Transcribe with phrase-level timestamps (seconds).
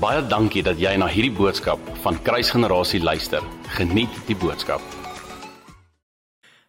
[0.00, 3.44] Baie dankie dat jy na hierdie boodskap van Kruisgenerasie luister.
[3.76, 4.80] Geniet die boodskap.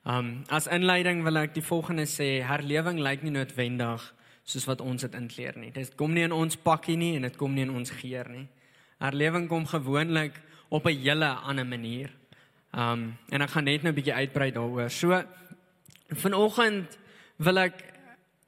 [0.04, 4.04] Um as inleiding wil ek die volgende sê: herlewing lyk nie noodwendig
[4.44, 5.72] soos wat ons dit inkleer nie.
[5.72, 8.50] Dit kom nie in ons pakkie nie en dit kom nie in ons geur nie.
[9.00, 10.36] Herlewing kom gewoonlik
[10.68, 12.12] op 'n hele ander manier.
[12.76, 14.90] Um en ek gaan net nou 'n bietjie uitbrei daaroor.
[14.90, 15.24] So
[16.10, 16.98] vanoggend
[17.38, 17.80] wil ek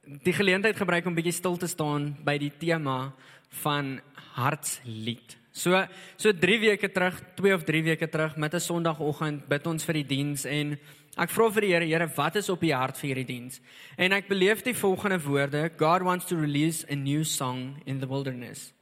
[0.04, 3.14] die geleentheid gebruik om bietjie stil te staan by die tema
[3.62, 4.00] van
[4.34, 5.38] hartslied.
[5.54, 5.78] So
[6.16, 9.94] so 3 weke terug, 2 of 3 weke terug met 'n Sondagoggend bid ons vir
[10.02, 10.78] die diens en
[11.14, 13.60] Ek vra vir die Here, Here, wat is op u hart vir hierdie diens?
[13.96, 18.08] En ek beleef die volgende woorde: God wants to release a new song in the
[18.10, 18.72] wilderness.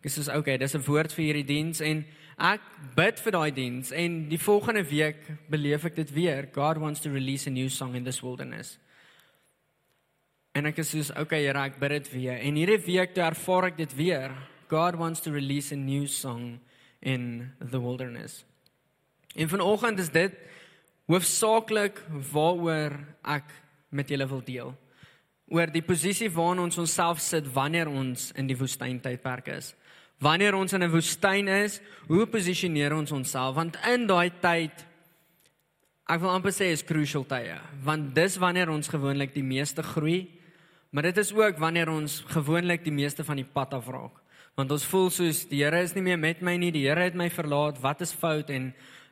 [0.00, 2.04] Dis is okay, dis 'n woord vir hierdie diens en
[2.38, 2.60] ek
[2.96, 6.48] bid vir daai diens en die volgende week beleef ek dit weer.
[6.52, 8.78] God wants to release a new song in this wilderness.
[10.54, 12.38] En ek sê, okay, Here, ek bid dit weer.
[12.40, 14.32] En hierdie week toe ervaar ek dit weer.
[14.68, 16.60] God wants to release a new song
[17.00, 18.44] in the wilderness.
[19.34, 20.32] En vanoggend is dit
[21.06, 22.00] hoofsaaklik
[22.32, 23.50] waaroor ek
[23.90, 24.74] met julle wil deel
[25.52, 29.74] oor die posisie waarin ons onsself sit wanneer ons in die woestyntydperk is.
[30.22, 33.54] Wanneer ons in 'n woestyn is, hoe posisioneer ons onsself?
[33.54, 34.72] Want in daai tyd
[36.08, 40.30] ek wil amper sê is crucial tye, want dis wanneer ons gewoonlik die meeste groei,
[40.90, 44.23] maar dit is ook wanneer ons gewoonlik die meeste van die pad afraak.
[44.54, 47.16] Want ons voel soos die Here is nie meer met my nie, die Here het
[47.18, 48.52] my verlaat, wat is fout?
[48.54, 48.68] En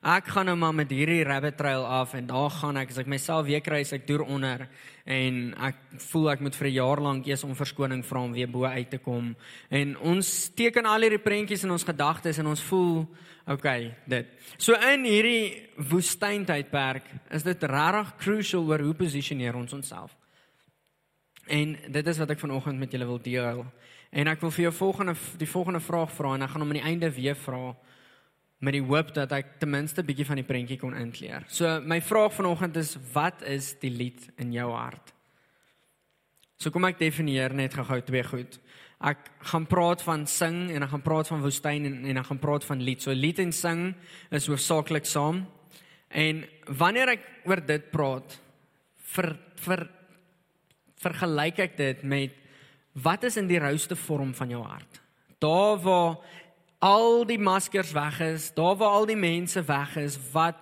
[0.07, 2.93] ek gaan nou maar met hierdie rabbit trail af en daar gaan ek.
[2.95, 4.69] As ek myself weer kry ek deur onder.
[5.03, 8.51] En ek voel ek moet vir 'n jaar lank eers om verskoning vra om weer
[8.51, 9.35] bo uit te kom.
[9.71, 13.07] En ons teken al hierdie prentjies in ons gedagtes en ons voel
[13.47, 14.27] okay dit.
[14.59, 20.17] So in hierdie woestyntydperk is dit regtig crucial oor hoe posisioneer ons onsself.
[21.49, 23.67] En dit is wat ek vanoggend met julle wil deel
[24.13, 26.81] en ek wil vir jou volgende die volgende vraag vra en ek gaan hom aan
[26.81, 27.73] die einde weer vra
[28.63, 31.45] met die hoop dat ek ten minste 'n bietjie van die prentjie kon inkleer.
[31.49, 35.13] So my vraag vanoggend is wat is die lied in jou hart?
[36.57, 38.61] So kom ek definieer net gou-gou twee goed.
[39.01, 39.19] Ek
[39.51, 42.65] gaan praat van sing en ek gaan praat van woestyn en en ek gaan praat
[42.65, 43.03] van lied.
[43.03, 43.95] So lied en sing
[44.31, 45.47] is hoofsaaklik saam.
[46.11, 48.39] En wanneer ek oor dit praat,
[49.17, 49.89] vir vir
[51.03, 52.42] vergelyk ek dit met
[52.93, 55.01] wat is in die rouste vorm van jou hart?
[55.39, 56.17] Daar waar
[56.83, 60.59] al die maskers weg is, daar waar al die mense weg is, wat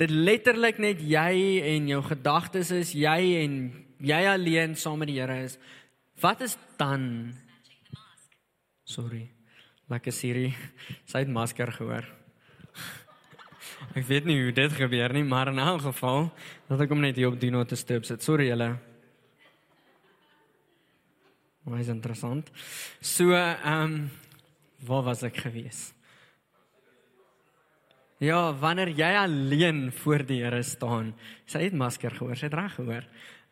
[0.00, 3.56] dit letterlik net jy en jou gedagtes is, jy en
[4.02, 5.58] jy alleen saam met die Here is.
[6.20, 7.32] Wat is dan?
[8.84, 9.30] Sorry.
[9.90, 10.52] Lekker Siri.
[11.04, 12.06] Sy het masker gehoor.
[13.98, 16.30] Ek weet nie hoe dit gebeur nie, maar in 'n geval,
[16.68, 18.22] dat ek hom net hier op do not disturb sit.
[18.22, 18.78] Sorry julle.
[21.80, 22.50] Is interessant.
[23.00, 24.10] So, ehm um,
[24.86, 25.92] waar was ek gewees?
[28.22, 31.12] Ja, wanneer jy alleen voor die Here staan.
[31.46, 33.06] Sy het masker gehoor, sy het reg gehoor.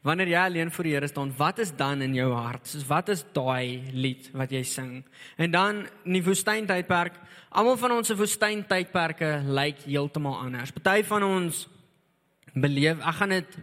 [0.07, 2.71] Wanneer jy alleen voor die Here staan, wat is dan in jou hart?
[2.71, 4.93] Soos wat is daai lied wat jy sing?
[5.37, 7.19] En dan in die woestyntydperk,
[7.51, 10.71] almal van ons se woestyntydperke lyk heeltemal anders.
[10.77, 11.67] Party van ons
[12.55, 13.59] beleef, ek gaan dit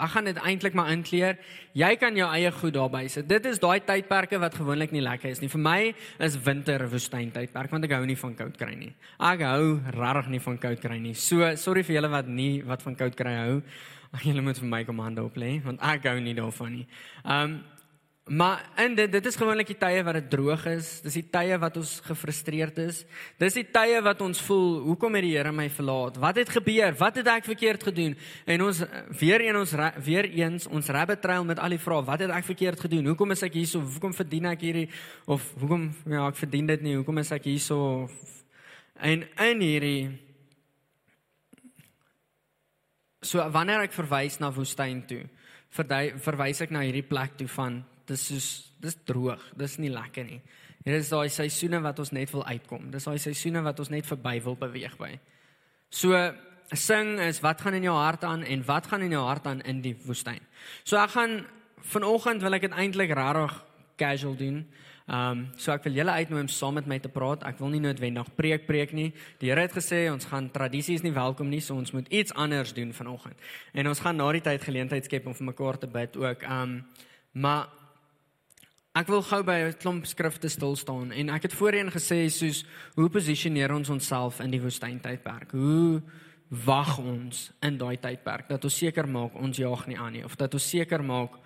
[0.00, 1.36] Ek gaan dit eintlik maar inkleer.
[1.76, 3.26] Jy kan jou eie goed daarby sit.
[3.28, 5.50] Dit is daai tydperke wat gewoonlik nie lekker is nie.
[5.52, 5.80] Vir my
[6.24, 8.92] is winter woestyn tydperk want ek hou nie van koud kry nie.
[9.20, 11.12] Ek hou regtig nie van koud kry nie.
[11.14, 13.60] So sorry vir julle wat nie wat van koud kry hou.
[14.24, 16.86] Julle moet vir my kom hande op lê want ek hou nie daarvan nie.
[17.24, 17.60] Um
[18.24, 21.00] Maar en dit dit is gewoonlik die tye wat dit droog is.
[21.02, 23.00] Dis die tye wat ons gefrustreerd is.
[23.42, 26.20] Dis die tye wat ons voel, hoekom het die Here my verlaat?
[26.22, 26.94] Wat het gebeur?
[27.00, 28.14] Wat het ek verkeerd gedoen?
[28.46, 28.84] En ons
[29.18, 29.74] weer een ons
[30.06, 32.06] weer eens ons rabbit trail met al die vrae.
[32.06, 33.10] Wat het ek verkeerd gedoen?
[33.10, 33.82] Hoekom is ek hier so?
[33.82, 34.88] Hoekom verdien ek hierdie
[35.26, 36.96] of hoekom ja, ek verdien dit nie.
[37.00, 38.08] Hoekom is ek hier so?
[39.02, 40.02] En in hierdie
[43.22, 45.20] So wanneer ek verwys na woestyn toe,
[45.70, 48.48] verwys ek na hierdie plek toe van dis soos
[48.82, 50.40] dis droog, dis nie lekker nie.
[50.82, 52.90] Hier is daai seisoene wat ons net wil uitkom.
[52.90, 55.12] Dis daai seisoene wat ons net verby wil beweeg by.
[55.94, 56.18] So
[56.72, 59.60] sing is wat gaan in jou hart aan en wat gaan in jou hart aan
[59.68, 60.40] in die woestyn.
[60.84, 61.42] So ek gaan
[61.92, 63.54] vanoggend wil ek dit eintlik rarig
[64.00, 64.64] casual doen.
[65.12, 67.42] Ehm um, so ek wil julle uitnooi om saam met my te praat.
[67.44, 69.10] Ek wil nie noodwendig preek preek nie.
[69.42, 72.72] Die Here het gesê ons gaan tradisies nie welkom nie, so ons moet iets anders
[72.72, 73.38] doen vanoggend.
[73.74, 76.42] En ons gaan na die tyd geleentheid skep om vir mekaar te bid ook.
[76.42, 76.82] Ehm um,
[77.32, 77.68] maar
[78.92, 82.64] Ek wil gou by 'n klomp skrifte stil staan en ek het voorheen gesê soos
[82.94, 85.52] hoe posisioneer ons onsself in die woestyntydperk?
[85.52, 86.02] Hoe
[86.52, 90.36] wag ons in daai tydperk dat ons seker maak ons jaag nie aan nie of
[90.36, 91.38] dat ons seker maak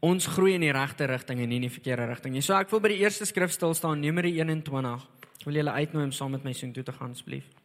[0.00, 2.42] ons groei in die regte rigting en nie in die verkeerde rigting nie.
[2.42, 5.04] So ek wil by die eerste skrif stil staan, Numeri 21.
[5.40, 7.61] Ek wil julle uitnooi om saam met my soontoe te gaan asseblief.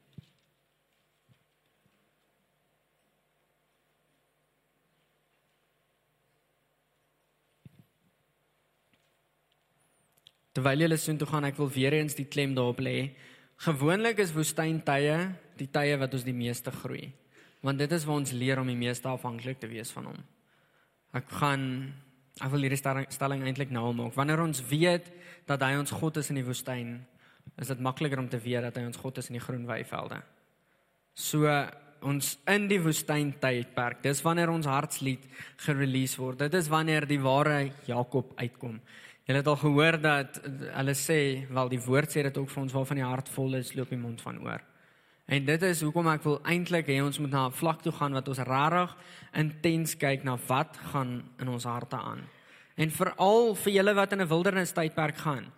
[10.57, 13.11] Terwyl julle soontoe gaan, ek wil weer eens die klem daarop lê.
[13.61, 15.17] Gewoonlik is woestyntye
[15.59, 17.11] die tye wat ons die meeste groei.
[17.61, 20.17] Want dit is waar ons leer om die meeste afhanklik te wees van hom.
[21.13, 21.67] Ek gaan
[22.41, 24.15] ek wil hierdie stelling, eintlik nou maak.
[24.17, 25.05] Wanneer ons weet
[25.49, 26.95] dat hy ons God is in die woestyn,
[27.57, 30.23] is dit makliker om te weet dat hy ons God is in die groen weivelde.
[31.17, 31.49] So
[32.05, 34.03] ons in die woestyn tydperk.
[34.05, 35.23] Dis wanneer ons hartslied
[35.65, 36.43] gerelease word.
[36.45, 38.77] Dit is wanneer die ware Jakob uitkom.
[39.27, 40.37] Julle het al gehoor dat
[40.71, 41.19] hulle sê,
[41.51, 43.99] wel die woord sê dit ook vir ons waarvan die hart vol is, loop die
[43.99, 44.61] mond van oor.
[45.27, 48.15] En dit is hoekom ek wil eintlik hê ons moet na 'n vlak toe gaan
[48.15, 48.95] wat ons rarig
[49.35, 52.23] intens kyk na wat gaan in ons harte aan.
[52.77, 55.51] En veral vir julle wat in 'n wildernis tydperk gaan.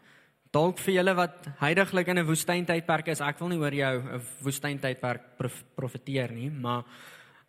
[0.52, 4.22] Dalk vir julle wat heidaglik in 'n woestyntydperk is, ek wil nie oor jou 'n
[4.42, 6.84] woestyntydperk prof, profeteer nie, maar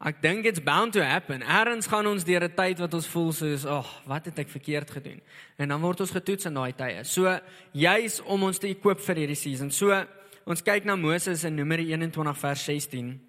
[0.00, 1.42] ek dink it's bound to happen.
[1.42, 4.48] Eerens gaan ons deur 'n tyd wat ons voel soos, "Ag, oh, wat het ek
[4.48, 5.20] verkeerd gedoen?"
[5.58, 7.04] En dan word ons getoets in daai tye.
[7.04, 7.40] So
[7.72, 9.70] juis om ons te equip vir hierdie season.
[9.70, 10.06] So
[10.46, 13.20] ons kyk na Moses in Numeri 21 vers 16.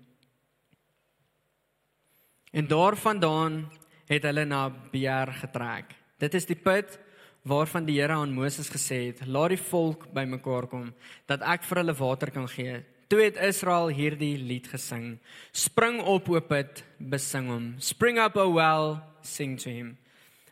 [2.53, 3.71] En daarvandaan
[4.07, 5.95] het hulle na Beer getrek.
[6.19, 6.99] Dit is die put
[7.43, 10.93] waarvan die Here aan Moses gesê het: "Laat die volk bymekaar kom
[11.25, 15.17] dat ek vir hulle water kan gee." Toe het Israel hierdie lied gesing:
[15.51, 17.65] "Spring op, o put, besing hom.
[17.77, 19.97] Spring up, o well, sing to him."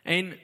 [0.04, 0.36] En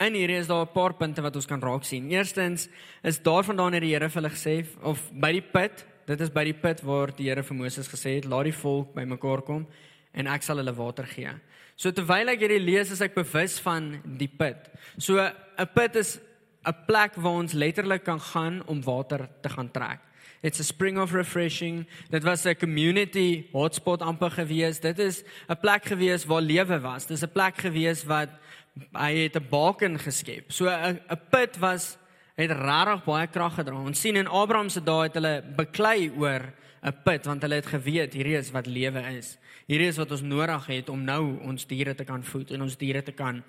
[0.00, 2.10] in hierdie is daar 'n paar punte wat ons kan raak sien.
[2.10, 2.68] Eerstens
[3.02, 6.44] is daarvandaan het die Here vir hulle gesê of by die put, dit is by
[6.44, 9.66] die put waar die Here vir Moses gesê het: "Laat die volk bymekaar kom
[10.12, 11.30] en ek sal hulle water gee."
[11.76, 14.70] So terwyl ek hierdie lees, is ek bewus van die put.
[14.98, 15.20] So
[15.58, 16.18] 'n put is
[16.66, 20.00] 'n plek waar ons letterlik kan gaan om water te gaan trek.
[20.44, 21.86] It's a spring of refreshing.
[22.10, 24.80] Dit was 'n community hotspot amper gewees.
[24.80, 27.06] Dit is 'n plek gewees waar lewe was.
[27.06, 28.28] Dis 'n plek gewees wat
[28.92, 30.52] hy het 'n baken geskep.
[30.52, 31.96] So 'n 'n put was
[32.36, 33.74] het regtig baie krag gedra.
[33.74, 36.52] Ons sien in Abraham se dae het hulle beklei oor
[36.82, 39.38] 'n put want hulle het geweet hierdie is wat lewe is.
[39.66, 42.76] Hierdie is wat ons nodig het om nou ons diere te kan voed en ons
[42.76, 43.42] diere te kan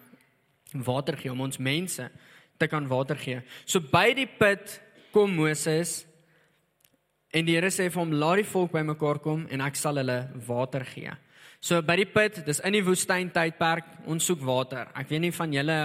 [0.72, 2.12] water gee om ons mense
[2.58, 3.42] te kan water gee.
[3.66, 4.82] So by die put
[5.12, 6.06] kom Moses
[7.36, 10.20] en die Here sê vir hom laat die volk bymekaar kom en ek sal hulle
[10.48, 11.12] water gee.
[11.66, 14.92] So by die put, dis in die woestyn tydperk, ons soek water.
[14.94, 15.80] Ek weet nie van julle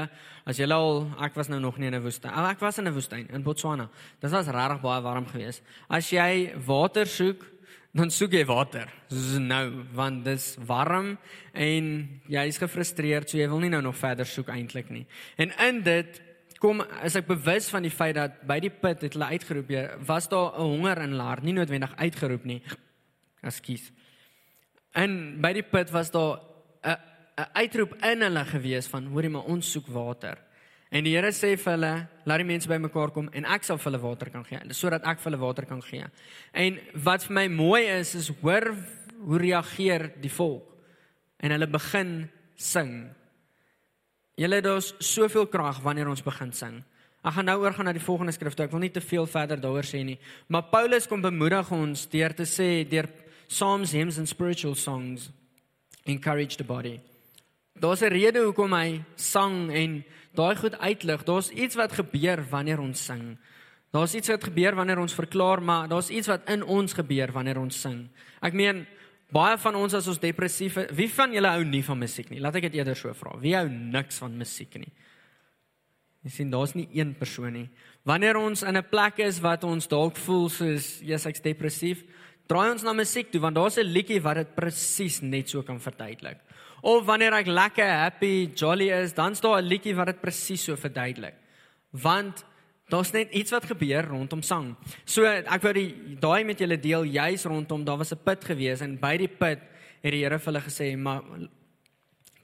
[0.49, 2.31] as julle al ek was nou nog nie in 'n woestyn.
[2.31, 3.89] Ek was in 'n woestyn in Botswana.
[4.21, 5.63] Dit was regtig baie warm geweest.
[5.89, 7.45] As jy water soek,
[7.95, 8.89] dan soek jy water.
[9.09, 11.19] Soos nou, want dis warm
[11.53, 11.85] en
[12.29, 15.07] jy is gefrustreerd, so jy wil nie nou nog verder soek eintlik nie.
[15.37, 16.21] En in dit
[16.61, 19.73] kom as ek bewus van die feit dat by die put het hulle uitgeroep,
[20.07, 22.63] was daar 'n honger in hulle hart, nie noodwendig uitgeroep nie.
[23.43, 23.91] Ekskuus.
[24.95, 26.41] En by die put was daar
[26.85, 26.97] 'n
[27.41, 30.39] 'n uitroep in hulle gewees van hoorie maar ons soek water.
[30.91, 31.93] En die Here sê vir hulle,
[32.27, 35.21] laat die mense bymekaar kom en ek sal vir hulle water kan gee, sodat ek
[35.23, 36.05] vir hulle water kan gee.
[36.53, 38.75] En wat vir my mooi is is hoor
[39.21, 40.67] hoe reageer die volk.
[41.41, 43.15] En hulle begin sing.
[44.41, 46.79] Julle daar's soveel krag wanneer ons begin sing.
[47.21, 48.55] Ek gaan nou oorgaan na die volgende skrif.
[48.57, 50.17] Ek wil nie te veel verder daaroor sê nie,
[50.49, 53.11] maar Paulus kom bemoedig ons deur te sê deur
[53.51, 55.29] psalms, hymns and spiritual songs
[56.09, 57.01] encourage the body.
[57.77, 60.05] Daar's 'n rede hoekom hy sang en
[60.35, 61.25] daai goed uitlig.
[61.25, 63.37] Daar's iets wat gebeur wanneer ons sing.
[63.93, 67.59] Daar's iets wat gebeur wanneer ons verklaar, maar daar's iets wat in ons gebeur wanneer
[67.59, 68.09] ons sing.
[68.41, 68.87] Ek meen
[69.33, 72.41] baie van ons as ons depressief is, wie van julle hou nie van musiek nie?
[72.41, 73.37] Laat ek dit eerder so vra.
[73.41, 74.93] Wie hou niks van musiek nie?
[76.25, 77.69] Jy sien, daar's nie een persoon nie.
[78.05, 82.05] Wanneer ons in 'n plek is wat ons dalk voel soos jy's ek's depressief,
[82.47, 85.81] draai ons na musiek toe want daar's 'n liedjie wat dit presies net so kan
[85.81, 86.39] verduidelik.
[86.83, 90.77] Of wanneer ek lekker happy, jolly is, dan staan 'n liedjie wat dit presies so
[90.77, 91.35] verduidelik.
[91.93, 92.45] Want
[92.91, 94.75] daar's net iets wat gebeur rondom sang.
[95.05, 98.81] So ek wou die daai met julle deel juis rondom daar was 'n put gewees
[98.81, 99.61] en by die put
[100.03, 101.23] het die Here vir hulle gesê, "Maar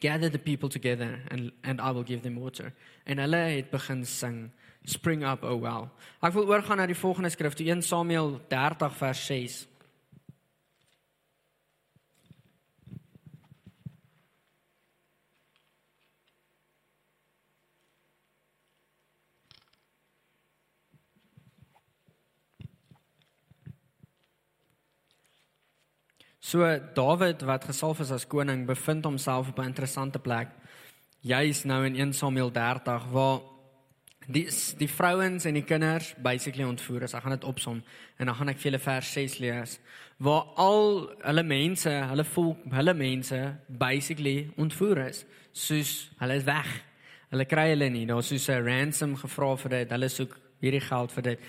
[0.01, 2.73] gather the people together and and I will give them water."
[3.05, 4.51] En hulle het begin sing,
[4.85, 5.89] "Spring up, oh well."
[6.23, 9.67] Ek wil oorgaan na die volgende skrif, 1 Samuel 30 vers 6.
[26.47, 26.63] So
[26.95, 30.49] Dawid wat gesalf is as koning bevind homself op 'n interessante plek.
[31.21, 33.41] Juis nou in 1 Samuel 30 waar
[34.27, 34.49] die
[34.79, 37.15] die vrouens en die kinders basically ontvoer is.
[37.15, 37.83] Ek gaan dit opsom
[38.17, 39.81] en dan gaan ek vir julle vers 6 lees
[40.17, 45.25] waar al hulle mense, hulle volk, hulle mense basically ontvoer is.
[45.53, 46.83] Soos hulle is weg.
[47.31, 48.07] Hulle kry hulle nie.
[48.07, 49.91] Daar's soos 'n ransom gevra vir dit.
[49.91, 51.41] Hulle soek hierdie geld vir dit.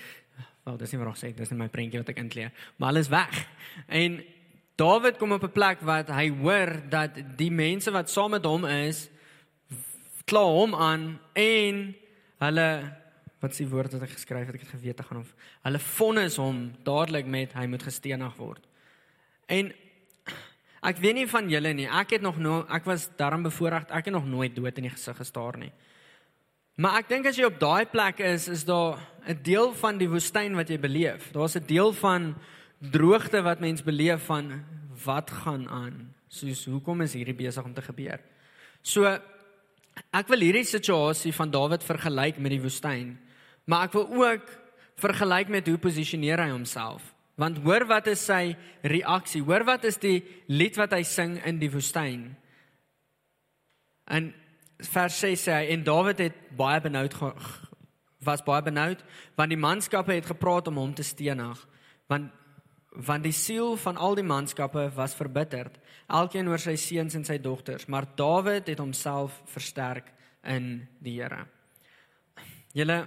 [0.64, 2.50] Wel, dis nie wat ek sê, dis net my prentjie wat ek inkleer.
[2.76, 3.46] Maar hulle is weg.
[3.86, 4.24] En
[4.78, 8.64] Dawid kom op 'n plek wat hy hoor dat die mense wat saam met hom
[8.64, 9.08] is
[10.24, 11.94] kla hom aan en
[12.38, 12.68] hulle
[13.40, 15.26] wat s'ie woord wat ek geskryf het, ek het geweet ek gaan hom
[15.66, 18.62] hulle vonnis hom dadelik met hy moet gestenig word.
[19.48, 19.72] En
[20.82, 21.88] ek weet nie van julle nie.
[21.88, 24.94] Ek het nog no ek was daarom bevoorreg ek het nog nooit dood in die
[24.94, 25.72] gesig gestaar nie.
[26.78, 30.08] Maar ek dink as jy op daai plek is, is daar 'n deel van die
[30.08, 31.32] woestyn wat jy beleef.
[31.32, 32.36] Daar's 'n deel van
[32.78, 34.64] droogte wat mens beleef van
[35.04, 36.14] wat gaan aan.
[36.28, 38.20] Soos hoekom is hierdie besig om te gebeur?
[38.82, 39.18] So
[40.14, 43.16] Ek wil hierdie situasie van Dawid vergelyk met die woestyn,
[43.68, 44.50] maar ek wil ook
[44.98, 47.02] vergelyk met hoe posisioneer hy homself.
[47.38, 49.44] Want hoor wat is sy reaksie?
[49.46, 52.32] Hoor wat is die lied wat hy sing in die woestyn?
[54.10, 54.32] In
[54.90, 57.14] vers 6 sê hy en Dawid het baie benoud
[58.26, 59.02] was baie benoud
[59.38, 61.58] want die manskappe het gepraat om hom te stenig
[62.10, 62.30] want
[63.06, 65.78] want die siel van al die manskappe was verbitterd
[66.08, 70.10] elkeen oor sy seuns en sy dogters maar Dawid het homself versterk
[70.48, 71.44] in die Here.
[72.74, 73.06] Julle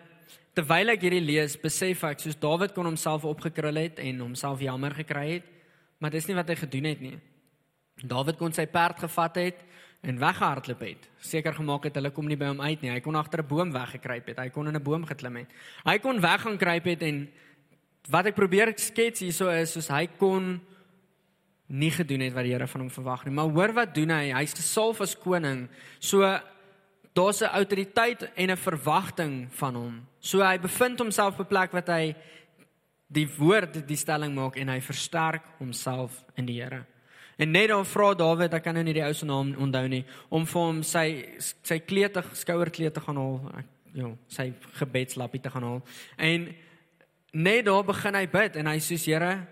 [0.56, 4.96] terwyl ek hierdie lees besef ek soos Dawid kon homself opgekrul het en homself jammer
[4.96, 5.52] gekry het
[6.00, 7.18] maar dis nie wat hy gedoen het nie.
[8.02, 9.60] Dawid kon sy perd gevat het
[10.02, 11.04] en weggehardloop het.
[11.22, 12.90] Seker gemaak het hulle kom nie by hom uit nie.
[12.90, 14.40] Hy kon agter 'n boom weggekruip het.
[14.40, 15.50] Hy kon in 'n boom geklim het.
[15.86, 17.30] Hy kon weggaan kruip het en
[18.10, 20.60] wat ek probeer skets hierso is soos hy kon
[21.72, 23.34] nie gedoen het wat die Here van hom verwag nie.
[23.34, 24.32] Maar hoor wat doen hy?
[24.36, 25.70] Hy's gesalf as koning.
[26.00, 26.26] So
[27.14, 30.08] daar's 'n autoriteit en 'n verwagting van hom.
[30.20, 32.16] So hy bevind homself op 'n plek wat hy
[33.08, 36.86] die woord die stelling maak en hy versterk homself in die Here.
[37.38, 40.04] En net dan vra Dawid, ek kan nou nie die ou se naam onthou nie,
[40.30, 41.06] om vir hom sy
[41.40, 43.64] sy kleed te skouerkleed te gaan haal.
[43.94, 45.82] Ja, sy gebedslappie te gaan haal.
[46.18, 46.56] En
[47.32, 49.48] net daar begin hy bid en hy sê Here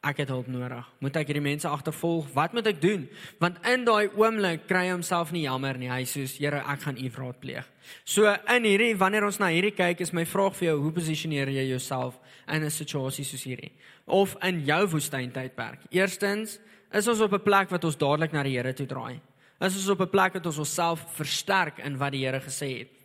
[0.00, 0.86] ek het hulp nodig.
[1.04, 2.30] Moet ek hierdie mense agtervolg?
[2.32, 3.02] Wat moet ek doen?
[3.40, 5.90] Want in daai oomblik kry hy homself nie jammer nie.
[5.92, 7.68] Hy sê Here ek gaan U raadpleeg.
[8.04, 11.52] So in hierdie wanneer ons na hierdie kyk is my vraag vir jou, hoe posisioneer
[11.52, 12.18] jy jouself
[12.48, 13.72] in 'n situasie soos hierdie?
[14.06, 15.84] Of in jou woestyntydperk?
[15.92, 16.58] Eerstens
[16.92, 19.20] is ons op 'n plek wat ons dadelik na die Here toe draai.
[19.60, 22.99] Is ons op 'n plek wat ons onsself versterk in wat die Here gesê het?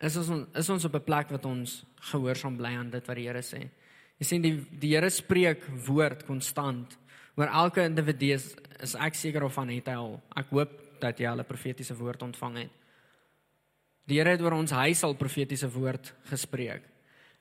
[0.00, 3.26] Is ons is ons op 'n plek wat ons gehoorsaam bly aan dit wat die
[3.26, 3.68] Here sê.
[4.18, 6.98] Jy sien die die Here spreek woord konstant
[7.36, 10.20] oor elke individu is, is ek seker of van het hy al.
[10.36, 12.70] Ek hoop dat jy al 'n profetiese woord ontvang het.
[14.06, 16.82] Die Here het oor ons huis al profetiese woord gespreek.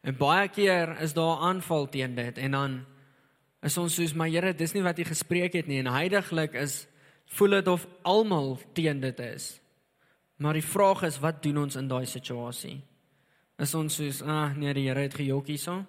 [0.04, 2.86] En baie keer is daar aanval teen dit en dan
[3.62, 6.88] is ons soos maar Here, dis nie wat jy gespreek het nie en heiliglik is
[7.26, 9.60] voel dit of almal teen dit is.
[10.38, 12.78] Maar die vraag is wat doen ons in daai situasie?
[13.58, 15.80] Is ons soos ah nee die Here het gejok hierso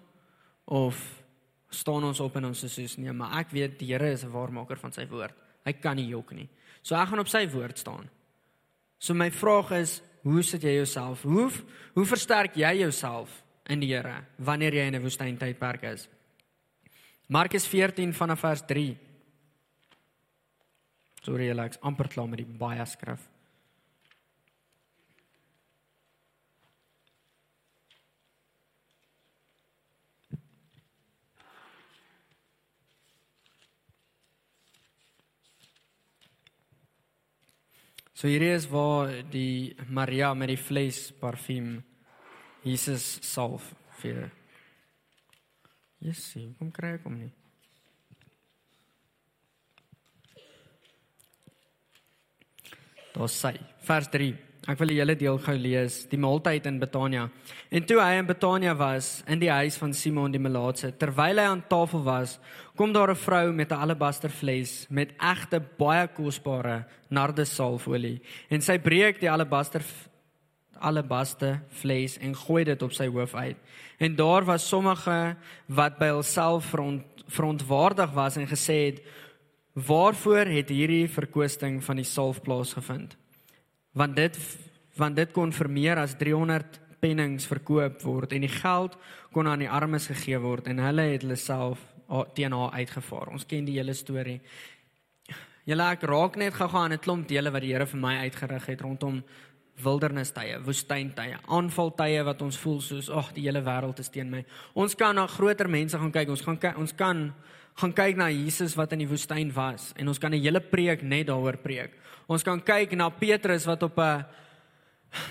[0.73, 0.97] of
[1.69, 4.33] staan ons op en ons is soos nee maar ek weet die Here is 'n
[4.33, 5.35] waarmaker van sy woord.
[5.65, 6.49] Hy kan nie jok nie.
[6.83, 8.09] So ek gaan op sy woord staan.
[8.99, 11.23] So my vraag is hoe sit jy jouself?
[11.23, 11.51] Hoe
[11.95, 16.09] hoe versterk jy jouself in die Here wanneer jy in 'n woestyntydperk is?
[17.29, 18.97] Markus 14 vanaf vers 3.
[21.23, 23.21] Sorry Alex, amper klaar met die baie skrif.
[38.19, 41.77] So hierdie is waar die Maria met die vleis parfuum
[42.67, 43.69] Jesus salf
[44.01, 44.25] vir.
[46.03, 47.31] Yesie, kom kry ek hom nie.
[53.15, 53.55] Daar sê
[53.87, 54.35] vers 3
[54.67, 57.29] Ek wil die hele deel gou lees, die maaltyd in Betania.
[57.71, 61.47] En toe hy in Betania was, in die huis van Simon die Melaatse, terwyl hy
[61.47, 62.39] aan tafel was,
[62.77, 69.21] kom daar 'n vrou met 'n alabasterfles met egte baie kosbare nardesalfolie, en sy breek
[69.21, 69.83] die alabaster
[70.81, 73.57] alabaster vlees en gooi dit op sy hoof uit.
[73.99, 75.37] En daar was sommige
[75.67, 79.03] wat by hulself front verontwaardig was en gesê het:
[79.75, 83.17] "Waarvoor het hierdie verkwisting van die salf plaasgevind?"
[83.93, 84.39] Want dit
[84.99, 88.97] want dit kon vir meer as 300 pennings verkoop word en die geld
[89.33, 91.79] kon aan die armes gegee word en hulle het hulle self
[92.35, 93.29] teen haar uitgevaar.
[93.37, 94.41] Ons ken die hele storie.
[95.69, 98.67] Julle ek raak net gou-gou aan 'n klomp dele wat die Here vir my uitgerig
[98.67, 99.23] het rondom
[99.83, 104.45] wildernistye, woestyntye, aanvaltye wat ons voel soos ag die hele wêreld is teen my.
[104.75, 106.29] Ons kan na groter mense gaan kyk.
[106.29, 107.35] Ons gaan ons kan
[107.79, 111.03] gaan kyk na Jesus wat in die woestyn was en ons kan 'n hele preek
[111.03, 111.95] net daaroor preek.
[112.27, 114.25] Ons kan kyk na Petrus wat op 'n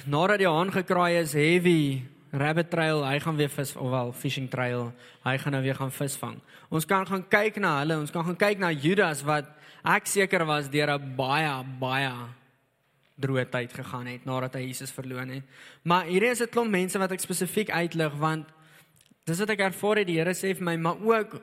[0.06, 2.01] nadat die haan gekraai is, heavy
[2.32, 5.92] rabbit trail, hy gaan weer vis of wel fishing trail, hy gaan nou weer gaan
[5.92, 6.39] visvang.
[6.70, 9.46] Ons kan gaan kyk na hulle, ons kan gaan kyk na Judas wat
[9.84, 12.12] ek seker was deur 'n baie baie
[13.20, 15.44] droë tyd gegaan het nadat hy Jesus verloon het.
[15.84, 18.48] Maar hier is 'n klomp mense wat ek spesifiek uitlig want
[19.25, 21.42] dis wat ek ervaar het die Here sê vir my, maar ook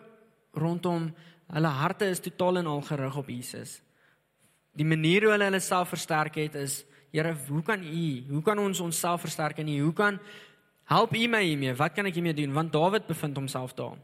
[0.55, 1.13] rondom
[1.55, 3.83] hulle harte is totaal en al gerig op Jesus.
[4.75, 6.85] Die manier hoe hulle hulle self versterk het is
[7.15, 10.19] Here, hoe kan U, hoe kan ons onsself versterk en hoe kan
[10.91, 11.75] help U my hiermee?
[11.79, 12.51] Wat kan ek hiermee doen?
[12.53, 13.95] Want Dawid bevind homself daar.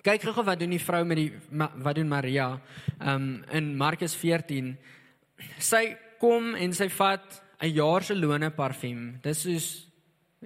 [0.00, 2.54] Kyk gou wat doen die vrou met die wat doen Maria
[2.96, 4.72] um in Markus 14.
[5.60, 5.82] Sy
[6.20, 9.20] kom en sy vat 'n jaar se loone parfuum.
[9.20, 9.86] Dis soos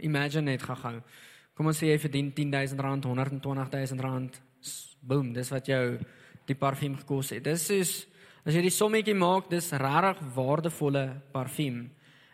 [0.02, 1.00] imagine net gou-gou.
[1.54, 4.40] Kom ons sê jy verdien 10000 rand, 120000 rand.
[5.04, 5.98] Boom, dis wat jou
[6.48, 7.44] die parfuum gekos het.
[7.44, 7.92] Dis is
[8.44, 11.86] as jy die sommetjie maak, dis regtig waardevolle parfuum.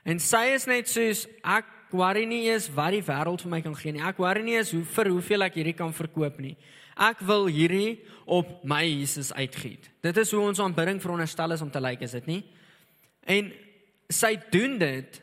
[0.06, 3.74] En sy is net soos ek worry nie eens wat die wêreld vir my kan
[3.78, 4.04] gee nie.
[4.06, 6.54] Ek worry nie eens hoe vir hoeveel ek hierdie kan verkoop nie.
[6.94, 7.98] Ek wil hierdie
[8.30, 9.90] op my Jesus uitgiet.
[10.04, 12.40] Dit is hoe ons aanbidding veronderstel is om te lyk, is dit nie?
[13.26, 13.50] En
[14.10, 15.20] sy doen dit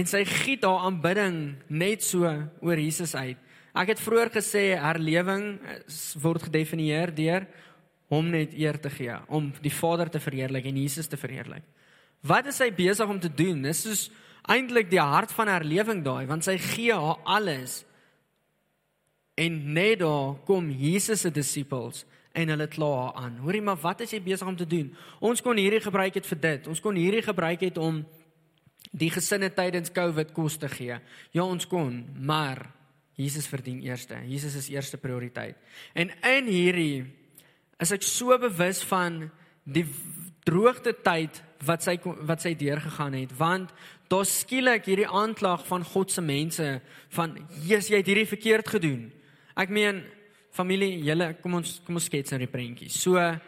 [0.00, 2.24] en sy giet haar aanbidding net so
[2.64, 3.36] oor Jesus uit.
[3.72, 5.56] Ek het vroeër gesê herlewing
[6.20, 7.46] word gedefinieer deur
[8.12, 11.64] hom net eer te gee, om die Vader te verheerlik en Jesus te verheerlik.
[12.20, 13.62] Wat is sy besig om te doen?
[13.64, 14.02] Dis soos
[14.52, 17.80] eintlik die hart van herlewing daai, want sy gee haar alles.
[19.40, 22.04] En net daar kom Jesus se disippels
[22.36, 23.40] en hulle kla haar aan.
[23.44, 24.92] Hoorie maar wat is jy besig om te doen?
[25.24, 26.68] Ons kon hierdie gebruik het vir dit.
[26.68, 28.02] Ons kon hierdie gebruik het om
[28.92, 30.98] die gesinne tydens Covid kos te gee.
[31.32, 32.66] Ja, ons kon, maar
[33.18, 34.16] Jesus verdien eerste.
[34.26, 35.56] Jesus is eerste prioriteit.
[35.92, 37.04] En in hierdie
[37.82, 39.26] is ek so bewus van
[39.64, 39.86] die
[40.46, 41.96] droogte tyd wat sy
[42.26, 43.70] wat sy deurgegaan het want
[44.10, 46.66] daar skielik hierdie aanklag van God se mense
[47.14, 49.06] van Jesus jy het hierdie verkeerd gedoen.
[49.56, 50.02] Ek meen
[50.52, 52.90] familie, julle kom ons kom ons skets nou die prentjie.
[52.92, 53.40] So ehm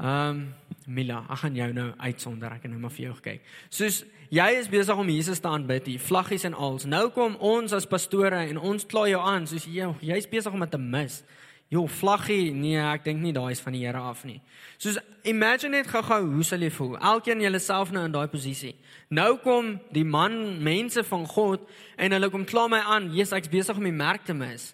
[0.00, 0.48] um,
[0.90, 2.54] Mila, ek gaan jou nou uitsonder.
[2.56, 3.44] Ek het nou maar vir jou gekyk.
[3.70, 6.86] Soos jy is besig om Jesus te aanbid, die vlaggies en als.
[6.88, 10.64] Nou kom ons as pastore en ons kla jou aan soos jy jy's besig om
[10.64, 11.20] dit te mis.
[11.70, 14.40] Jo, vlaggie, nee, ek dink nie daai is van die Here af nie.
[14.82, 16.96] Soos imagine net gou-gou hoe sal jy voel?
[16.98, 18.72] Elkeen julle self nou in daai posisie.
[19.14, 21.62] Nou kom die man, mense van God
[21.94, 24.72] en hulle kom kla my aan, Jesus, ek's besig om die merk te mis.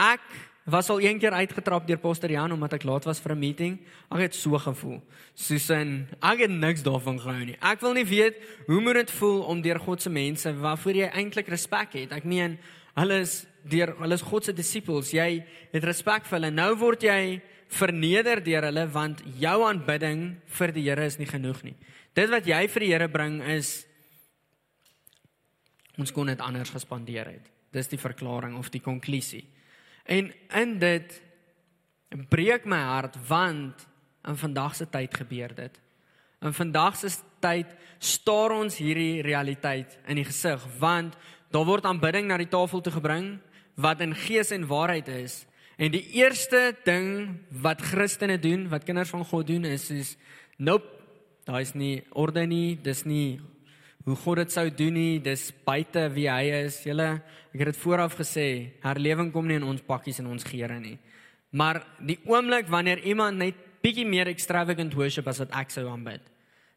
[0.00, 0.24] Ek
[0.70, 3.78] was al een keer uitgetrap deur Pastor Jan omdat ek laat was vir 'n meeting.
[4.10, 5.02] Ek het so gevoel.
[5.34, 7.56] Susan, ek het niks daarvan gehou nie.
[7.60, 11.10] Ek wil nie weet hoe moet dit voel om deur God se mense waarvoor jy
[11.12, 12.12] eintlik respek het.
[12.12, 12.58] Ek meen,
[12.94, 15.10] hulle is deur hulle is God se disippels.
[15.10, 16.50] Jy het respek vir hulle.
[16.50, 21.62] Nou word jy verneder deur hulle want jou aanbidding vir die Here is nie genoeg
[21.62, 21.76] nie.
[22.14, 23.86] Dit wat jy vir die Here bring is
[25.98, 27.50] ons kon dit anders gespandeer het.
[27.72, 29.44] Dis die verklaring of die konklusie.
[30.10, 31.20] En in dit
[32.28, 33.86] breek my hart want
[34.26, 35.80] in vandag se tyd gebeur dit.
[36.40, 41.14] In vandag se tyd staar ons hierdie realiteit in die gesig want
[41.54, 43.36] daar word aanbidding na die tafel toe gebring
[43.80, 45.44] wat in gees en waarheid is.
[45.80, 50.16] En die eerste ding wat Christene doen, wat kinders van God doen is is
[50.56, 50.90] nope,
[51.44, 53.40] daar is nie orde nie, dis nie
[54.04, 56.80] hoe God dit sou doen nie, dis buite wie hy is.
[56.86, 57.08] Julle,
[57.52, 58.46] ek het dit vooraf gesê,
[58.84, 60.96] herlewing kom nie in ons pakkies en ons geere nie.
[61.52, 66.22] Maar die oomblik wanneer iemand net bietjie meer extravagant worship as wat ek sou aanbid,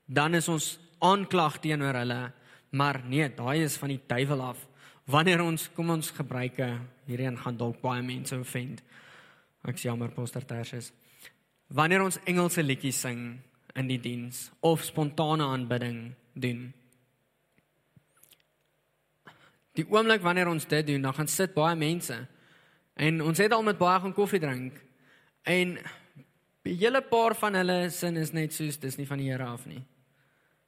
[0.08, 2.22] dan is ons aanklag teenoor hulle.
[2.74, 4.60] Maar nee, daai is van die duiwel af.
[5.12, 6.68] Wanneer ons kom ons gebruike
[7.08, 8.82] hierheen gaan dalk baie mense offend.
[9.68, 10.92] Ek sê jammer Pastor Tersius.
[11.74, 13.20] Wanneer ons Engelse liedjies sing
[13.76, 16.72] in die diens of spontane aanbidding doen,
[19.74, 22.16] Die oomblik wanneer ons dit doen, dan gaan sit baie mense.
[22.94, 24.78] En ons het al met baie gaan koffie drink.
[25.44, 25.78] En
[26.64, 29.66] 'n hele paar van hulle sin is net soos dis nie van die Here af
[29.66, 29.84] nie.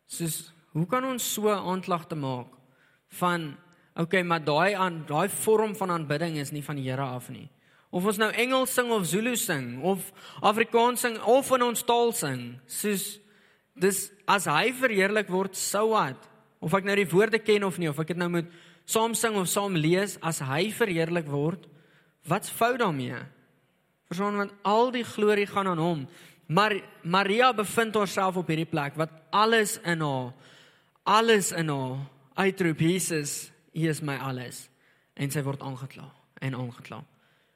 [0.07, 2.47] Soos hoe kan ons so aanklag te maak
[3.07, 3.57] van
[3.95, 7.49] okay, maar daai aan daai vorm van aanbidding is nie van die Here af nie.
[7.95, 12.11] Of ons nou Engels sing of Zulu sing of Afrikaans sing of in ons taal
[12.11, 13.19] sing, soos
[13.79, 16.19] dis as hy verheerlik word, sou wat?
[16.59, 18.51] Of ek nou die woorde ken of nie, of ek dit nou moet
[18.85, 21.65] saam sing of saam lees as hy verheerlik word,
[22.29, 23.17] wat's fout daarmee?
[24.09, 26.07] Verstaan want al die glorie gaan aan hom.
[26.45, 30.33] Maar Maria bevind haarself op hierdie plek wat alles in haar
[31.05, 34.67] alles in haar uitroep Jesus, U is my alles
[35.15, 36.05] en sy word aangekla
[36.41, 37.01] en aangekla.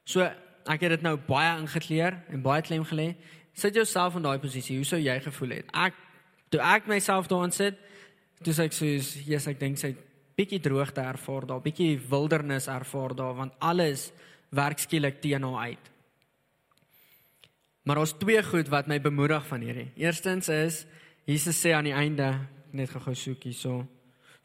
[0.05, 0.25] So
[0.69, 3.13] ek het dit nou baie ingekleer en baie klem gelê.
[3.53, 4.77] Sit jouself in daai posisie.
[4.77, 5.71] Hoe sou jy gevoel het?
[5.73, 5.97] Ek
[6.49, 7.77] toe ek myself daarin sit,
[8.43, 9.95] toe sê ek soos, "Jesus, ek dink sy
[10.39, 14.09] bietjie droogte ervaar daar, bietjie wildernis ervaar daar want alles
[14.55, 15.91] werk skielik teen haar uit."
[17.83, 19.87] Maar ons twee goed wat my bemoedig van hierdie.
[19.97, 20.83] Eerstens is
[21.25, 22.33] Jesus sê aan die einde
[22.73, 23.83] net gou-gou soek hierso.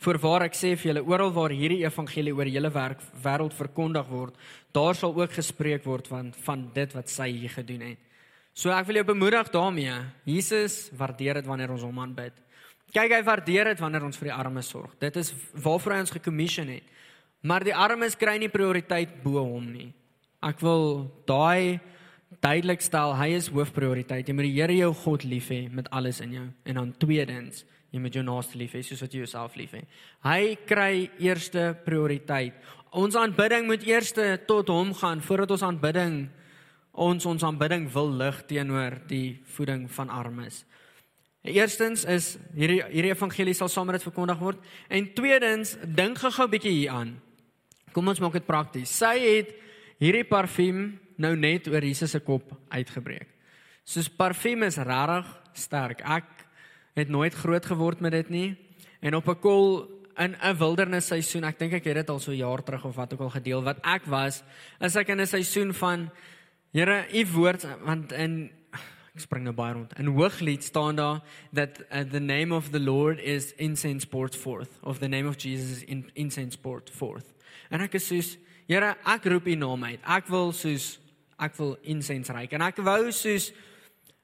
[0.04, 4.34] Voorwaar ek sê vir julle oral waar hierdie evangelie oor hele werk wêreld verkondig word,
[4.72, 8.00] daar sal ook gespreek word van van dit wat sy hier gedoen het.
[8.54, 9.94] So ek wil jou bemoedig daarmee.
[10.24, 12.36] Jesus waardeer dit wanneer ons hom aanbid.
[12.94, 14.92] Kyk, hy waardeer dit wanneer ons vir die armes sorg.
[15.02, 16.92] Dit is waarvoor hy ons gekommission het.
[17.44, 19.88] Maar die armes kry nie prioriteit bo hom nie.
[20.44, 21.80] Ek wil daai
[22.44, 24.28] duidelik stel, hy is hoofprioriteit.
[24.28, 26.46] Jy moet die Here jou God lief hê met alles in jou.
[26.70, 29.82] En dan tweedens, jy moet jou naaste lief hê soos wat jy jouself lief hê.
[30.26, 32.56] Hy kry eerste prioriteit.
[32.94, 34.14] Ons aanbidding moet eers
[34.46, 36.24] tot hom gaan voordat ons aanbidding
[36.94, 40.62] ons ons aanbidding wil lig teenoor die voeding van armes.
[41.44, 46.46] Eerstens is hierdie hierdie evangelie sal saam met dit verkondig word en tweedens dink gou-gou
[46.46, 47.20] 'n bietjie hieraan.
[47.92, 48.88] Kom ons maak dit prakties.
[48.88, 49.52] Sy het
[50.00, 53.28] hierdie parfuum nou net oor Jesus se kop uitgebreek.
[53.84, 56.00] Soos parfuum is regtig sterk.
[56.00, 56.24] Ek
[56.96, 58.56] het nooit groot geword met dit nie
[59.02, 62.32] en op 'n kol in 'n wildernis seisoen, ek dink ek het dit al so
[62.32, 64.42] jaar terug of wat ook al gedeel wat ek was,
[64.80, 66.10] is ek in 'n seisoen van
[66.74, 68.50] Here, u woord want in
[69.14, 69.92] ek spring nou baie rond.
[69.98, 71.20] In Hooglied staan daar
[71.52, 75.36] that uh, the name of the Lord is incense poured forth of the name of
[75.38, 77.30] Jesus is in, incense poured forth.
[77.70, 80.00] En ek is soos Here, ek roep u naam uit.
[80.08, 80.94] Ek wil soos
[81.44, 83.50] ek wil incense reik en ek wou soos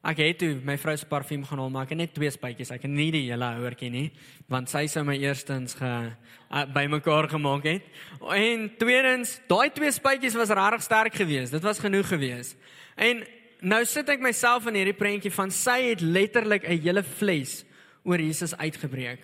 [0.06, 2.70] ek het toe my vrou se parfuum gaan haal maar ek het net twee spuitjies.
[2.72, 4.06] Ek het nie die hele houertjie nie
[4.48, 7.90] want sy sou my eerstens ge uh, bymekaar gemaak het.
[8.32, 11.52] En tweedens, daai twee spuitjies was regtig sterk geweest.
[11.52, 12.56] Dit was genoeg geweest.
[12.96, 13.20] En
[13.62, 17.64] nou sit ek myself in hierdie prentjie van sy het letterlik 'n hele fles
[18.04, 19.20] oor Jesus uitgebreek.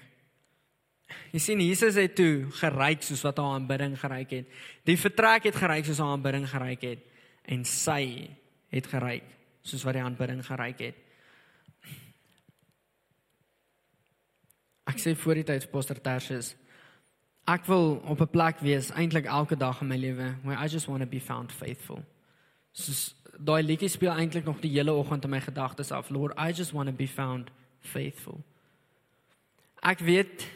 [1.33, 4.46] Jy sien Jesus het toe geryk soos wat haar aanbidding geryk het.
[4.85, 7.03] Die vertrek het geryk soos haar aanbidding geryk het
[7.44, 8.31] en sy
[8.75, 9.25] het geryk
[9.62, 10.96] soos wat die aanbidding geryk het.
[14.87, 16.55] Ek sê voor die tyd Pastor Tertius
[17.46, 20.87] ek wil op 'n plek wees eintlik elke dag in my lewe where I just
[20.87, 22.05] want to be found faithful.
[22.72, 22.92] So
[23.38, 26.11] daai liedjie speel eintlik nog die hele oggend in my gedagtes af.
[26.11, 28.40] Lord, I just want to be found faithful.
[29.83, 30.46] Ek weet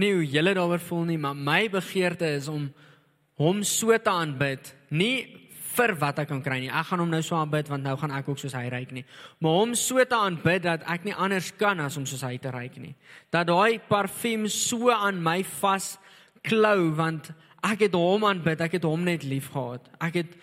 [0.00, 2.70] nie hoe julle daaroor voel nie, maar my begeerte is om
[3.40, 6.70] hom so te aanbid, nie vir wat ek kan kry nie.
[6.72, 9.04] Ek gaan hom nou so aanbid want nou gaan ek ook soos hy ryk nie.
[9.40, 12.52] Maar hom so te aanbid dat ek nie anders kan as om soos hy te
[12.52, 12.92] ryk nie.
[13.32, 15.94] Dat daai parfuum so aan my vas
[16.44, 17.30] klou want
[17.64, 19.86] ek het hom aanbid, ek het hom net liefgehad.
[20.02, 20.36] Ek het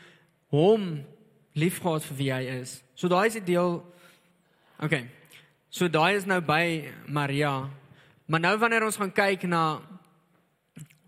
[0.56, 1.04] hom
[1.54, 2.82] liefgehad vir wie hy is.
[2.96, 3.80] So daai is die deel
[4.80, 4.96] OK.
[5.70, 7.70] So daai is nou by Maria.
[8.26, 9.82] Maar nou wanneer ons gaan kyk na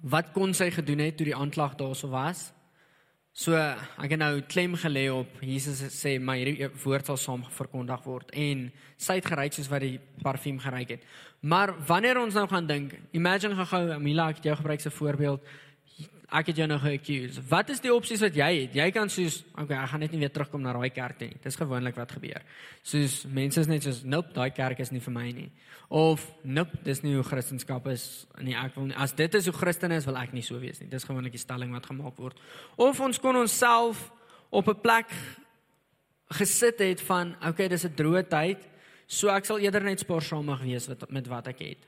[0.01, 2.49] wat kon sy gedoen het toe die aanklag daarso was?
[3.32, 8.04] So ek het nou klem gelê op Jesus sê my hierdie woord sal saam verkondig
[8.04, 8.65] word en
[8.99, 11.06] sy het geryk soos wat die parfuum geryk het.
[11.39, 15.47] Maar wanneer ons nou gaan dink, imagine gou-gou Mila ek het jou gebruik 'n voorbeeld
[16.31, 17.41] ek het jou nou ge-accuse.
[17.49, 18.75] Wat is die opsies wat jy het?
[18.77, 21.33] Jy kan soos, okay, ek gaan net nie weer terugkom na daai kerk nie.
[21.43, 22.45] Dis gewoonlik wat gebeur.
[22.87, 25.49] Soos mense is net soos, nope, daai kerk is nie vir my nie.
[25.91, 28.05] Of nope, dis nie hoe Christendom is
[28.39, 28.55] nie.
[28.55, 30.87] Ek wil nie as dit is hoe Christen is, wil ek nie so wees nie.
[30.91, 32.39] Dis gewoonlik die stelling wat gemaak word.
[32.79, 34.07] Of ons kon onsself
[34.49, 35.11] op 'n plek
[36.31, 38.59] gesit het van, okay, dis 'n droë tyd,
[39.05, 41.87] so ek sal eerder net spaarsamig wees met wat ek het.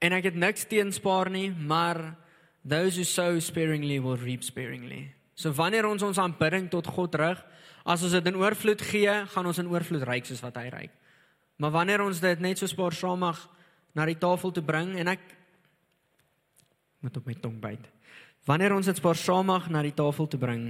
[0.00, 2.16] En ek het niks teenspaar nie, maar
[2.64, 5.14] those who sow sparingly will reap sparingly.
[5.34, 7.38] So wanneer ons ons aanbidding tot God rig,
[7.86, 10.92] as ons dit in oorvloed gee, gaan ons in oorvloed ryk soos wat hy ryk.
[11.60, 13.40] Maar wanneer ons dit net so spaarsamig
[13.96, 15.24] na die tafel toe bring en ek
[17.00, 17.88] moet op my tong byt.
[18.48, 20.64] Wanneer ons dit spaarsamig na die tafel toe bring,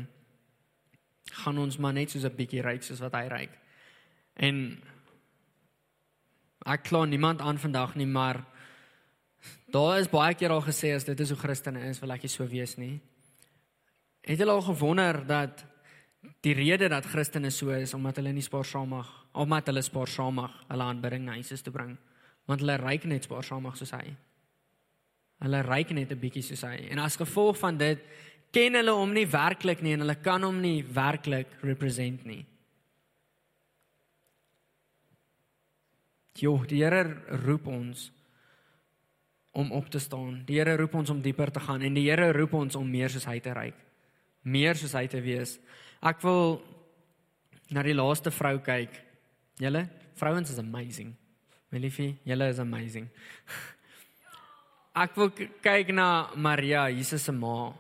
[1.43, 3.53] gaan ons maar net soos 'n bietjie ryk soos wat hy ryk.
[4.37, 4.83] En
[6.67, 8.45] ek kla niemand aan vandag nie, maar
[9.71, 12.33] Daar is baie keer al gesê as dit is hoe Christene is, wil ek nie
[12.33, 13.01] so wees nie.
[14.27, 15.63] Het julle al gewonder dat
[16.45, 21.25] die rede dat Christene so is omdat hulle nie spaarsamig, omdat hulle spaarsamig hulle aanbidding
[21.25, 21.95] na Jesus toe bring,
[22.51, 24.05] want hulle ryk net spaarsamig soos hy.
[25.41, 26.91] Hulle ryk net 'n bietjie soos hy.
[26.91, 27.99] En as gevolg van dit
[28.53, 32.45] ken hulle hom nie werklik nie en hulle kan hom nie werklik represent nie.
[36.41, 37.05] Jo, die Here
[37.45, 38.11] roep ons
[39.61, 40.41] om op te staan.
[40.49, 43.13] Die Here roep ons om dieper te gaan en die Here roep ons om meer
[43.13, 43.77] soos hy te reik.
[44.43, 45.59] Meer soos hy te wees.
[46.01, 46.59] Ek wil
[47.71, 48.97] na die laaste vrou kyk.
[49.61, 49.85] Julle,
[50.19, 51.13] vrouens is amazing.
[51.71, 53.07] My liefie, julle is amazing.
[55.05, 55.31] Ek wil
[55.63, 57.71] kyk na Maria, Jesus se ma.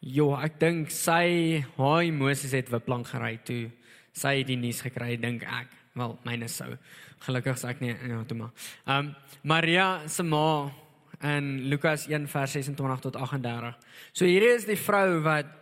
[0.00, 3.66] Jo, ek dink sy haar emosies het wiplang gery toe
[4.14, 5.70] sy die nuus gekry dink ek.
[5.94, 6.72] Wel, myne sou.
[7.26, 8.54] Gelukkig sê ek nie ja, toe maar.
[8.86, 9.12] Ehm um,
[9.44, 10.70] Maria se ma
[11.24, 13.76] in Lukas 1 vers 26 tot 38.
[14.12, 15.52] So hierdie is die vrou wat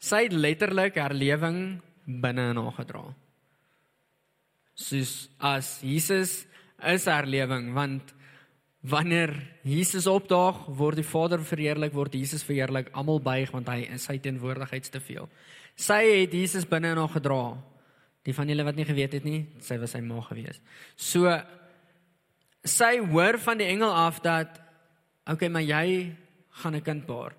[0.00, 3.02] sy letterlik haar lewing binne in haar gedra.
[4.78, 6.44] Soos as Jesus
[6.94, 8.14] is haar lewing want
[8.80, 9.34] wanneer
[9.66, 14.16] Jesus opdaag word die Vader verheerlik word Jesus verheerlik almal buig want hy is sy
[14.22, 15.28] teenwoordigheid te veel.
[15.76, 17.42] Sy het Jesus binne in haar gedra.
[18.24, 20.60] Die van julle wat nie geweet het nie, sy was sy ma gewees.
[20.96, 21.30] So
[22.64, 24.60] sy hoor van die engel af dat
[25.24, 26.16] okay, maar jy
[26.62, 27.32] gaan 'n kind baar.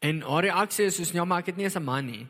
[0.00, 2.26] En haar reaksie is soos ja, maar ek het nie eens 'n man nie.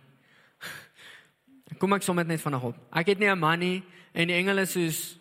[1.79, 2.77] Kom ek sommer net vanaand op.
[2.93, 5.19] Ek het nie 'n man nie en die engele soos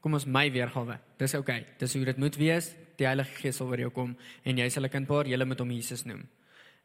[0.00, 0.98] kom ons my weergawe.
[1.18, 1.66] Dis okay.
[1.78, 2.74] Dis hoe dit moet wees.
[2.96, 5.26] Die Heilige Gees sal oor jou kom en jy sal 'n kind baar.
[5.26, 6.28] Jy moet hom Jesus noem.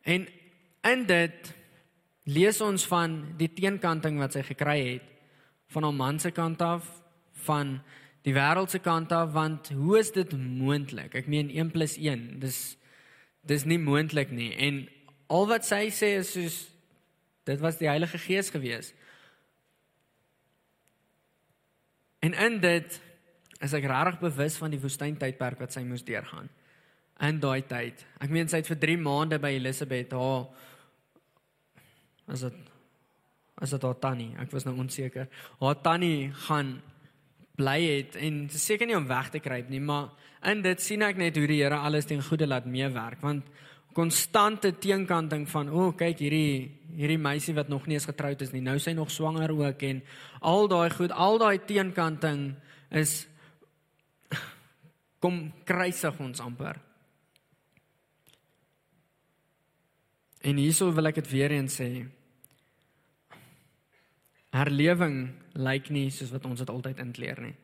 [0.03, 0.27] En
[0.83, 1.53] in dit
[2.23, 5.09] lees ons van die teenkanting wat sy gekry het
[5.73, 6.85] van haar man se kant af,
[7.43, 7.79] van
[8.23, 11.15] die wêreld se kant af, want hoe is dit moontlik?
[11.15, 12.77] Ek meen 1 + 1, dis
[13.43, 14.53] dis nie moontlik nie.
[14.55, 14.85] En
[15.27, 16.69] al wat sy sê is soos
[17.43, 18.93] dit was die Heilige Gees gewees.
[22.23, 23.01] En in dit
[23.59, 26.47] is ek regtig bewus van die woestyntydperk wat sy moes deurgaan.
[27.19, 28.05] In daai tyd.
[28.23, 30.47] Ek meen sy het vir 3 maande by Elisabeth haar
[32.27, 32.61] As dit
[33.61, 35.27] as dit haar tannie, ek was nou onseker.
[35.61, 36.73] Haar tannie gaan
[37.55, 40.09] bly het en seker nie om weg te kruip nie, maar
[40.49, 43.45] in dit sien ek net hoe die Here alles ten goeie laat meewerk want
[43.93, 48.51] konstante teenkanting van o, oh, kyk hierdie hierdie meisie wat nog nie eens getroud is
[48.53, 50.01] nie, nou sy nog swanger ook en
[50.41, 52.55] al daai goed, al daai teenkanting
[52.89, 53.23] is
[55.23, 56.81] kom kruisig ons amper.
[60.43, 61.89] En hierso wil ek dit weer eens sê.
[64.53, 65.17] Herlewing
[65.57, 67.55] lyk nie soos wat ons dit altyd intleer nie.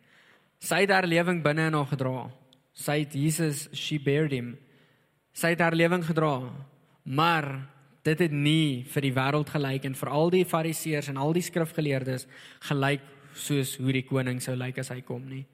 [0.64, 2.30] Sy het herlewing binne in haar gedra.
[2.74, 4.56] Sy het Jesus she bared him.
[5.36, 6.40] Sy het herlewing gedra.
[7.04, 7.50] Maar
[8.08, 11.46] dit het nie vir die wêreld gelyk en vir al die fariseërs en al die
[11.46, 12.28] skrifgeleerdes
[12.70, 13.06] gelyk
[13.38, 15.46] soos hoe die koning sou lyk as hy kom nie.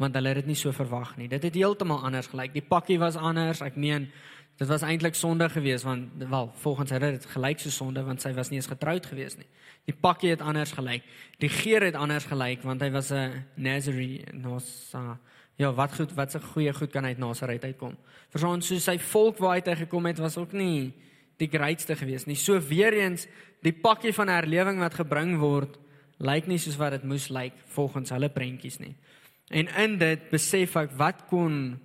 [0.00, 1.28] Want hulle het dit nie so verwag nie.
[1.32, 2.52] Dit het heeltemal anders gelyk.
[2.52, 3.62] Die pakkie was anders.
[3.64, 4.10] Ek meen
[4.56, 8.32] Dit was eintlik sonde geweest want wel volgens hulle dit gelyk so sonde want sy
[8.32, 9.48] was nie eens getroud geweest nie.
[9.84, 11.04] Die pakkie het anders gelyk.
[11.38, 15.18] Die geur het anders gelyk want hy was 'n Nazarene Nosa.
[15.56, 17.96] Ja, wat goed, wat se goeie goed kan uit Nasaret uitkom.
[18.28, 20.92] Verstaan so sy volk waar hy gekom het was ook nie
[21.36, 22.36] die grootste geweest nie.
[22.36, 23.26] So weer eens
[23.62, 25.78] die pakkie van herlewing wat gebring word
[26.18, 28.94] lyk nie soos wat dit moes lyk volgens hulle prentjies nie.
[29.50, 31.78] En in dit besef ek wat kon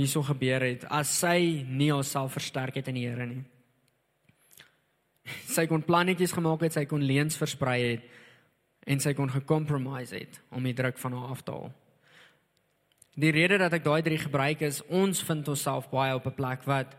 [0.00, 3.42] hierso gebeur het as sy nie haarself versterk het in die Here nie.
[5.46, 8.08] Sy kon plannetjies gemaak het, sy kon leuns versprei het
[8.90, 11.70] en sy kon gecompromise het om die druk van haar af te haal.
[13.20, 16.64] Die rede dat ek daai drie gebruik is ons vind onsself baie op 'n plek
[16.64, 16.96] wat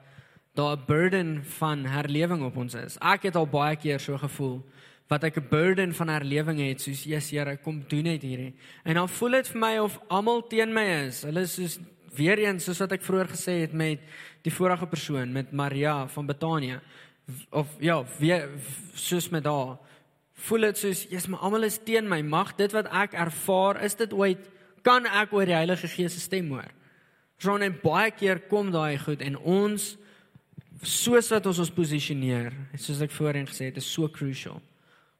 [0.53, 2.97] daar 'n burden van herlewing op ons is.
[3.01, 4.61] Ek het al baie keer so gevoel
[5.07, 8.55] wat ek 'n burden van herlewing het soos Jesus Here kom doen net hierdie.
[8.83, 11.23] En dan voel dit vir my of almal teen my is.
[11.23, 11.79] Hulle is soos
[12.15, 14.01] weer eens soos wat ek vroeër gesê het met
[14.43, 16.79] die vorige persoon met Maria van Betanië
[17.49, 18.49] of ja, weer
[18.93, 19.77] soos met haar
[20.47, 22.21] voel dit soos jy's maar almal is teen my.
[22.25, 24.49] Mag dit wat ek ervaar, is dit ooit
[24.85, 26.69] kan ek oor die Heilige Gees se stem hoor?
[27.45, 29.91] Ron en baie keer kom daai goed en ons
[30.81, 34.57] soos wat ons ons posisioneer, soos ek voorheen gesê het, is so crucial.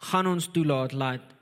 [0.10, 1.38] Gaan ons toelaat laat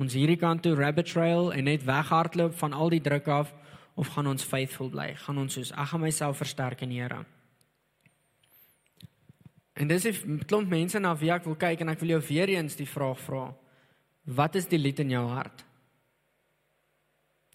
[0.00, 3.50] ons hierdie kant toe rabbit trail en net weghardloop van al die druk af
[3.96, 5.14] of gaan ons faithful bly?
[5.14, 7.24] Gaan ons soos ek gaan myself versterk in die Here?
[9.74, 12.48] En dis 'n klomp mense na wie ek wil kyk en ek wil jou weer
[12.48, 13.54] eens die vraag vra.
[14.26, 15.64] Wat is die lied in jou hart?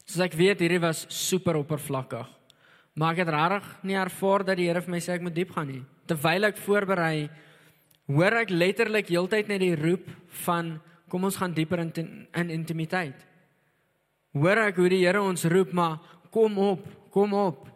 [0.06, 2.28] Soos ek weet hierdie was super oppervlakkig.
[2.96, 5.52] Maar ek het regtig nie ervaar dat die Here vir my sê ek moet diep
[5.52, 5.84] gaan nie.
[6.08, 7.30] Terwyl ek voorberei,
[8.08, 10.08] hoor ek letterlik heeltyd net die roep
[10.46, 11.92] van kom ons gaan dieper in
[12.34, 13.26] in intimiteit.
[14.34, 16.00] Hoor ek hoe die Here ons roep, maar
[16.36, 17.70] kom op, kom op.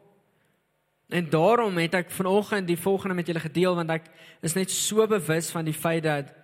[1.10, 4.10] En daarom het ek vanoggend die volgende met julle gedeel want ek
[4.46, 6.36] is net so bewus van die feit dat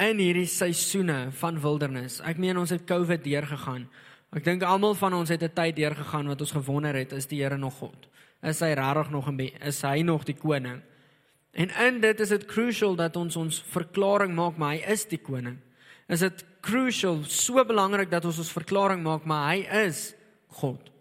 [0.00, 2.18] in hierdie seisoene van wildernis.
[2.24, 3.84] Ek meen ons het COVID deurgegaan.
[4.32, 7.42] Ek dink almal van ons het 'n tyd deurgegaan wat ons gewonder het, is die
[7.42, 8.08] Here nog God?
[8.42, 10.80] Is hy regtig nog in is hy nog die koning?
[11.52, 15.20] En in dit is dit crucial dat ons ons verklaring maak maar hy is die
[15.20, 15.58] koning.
[16.08, 20.14] Is dit crucial, so belangrik dat ons ons verklaring maak maar hy is
[20.46, 20.91] God.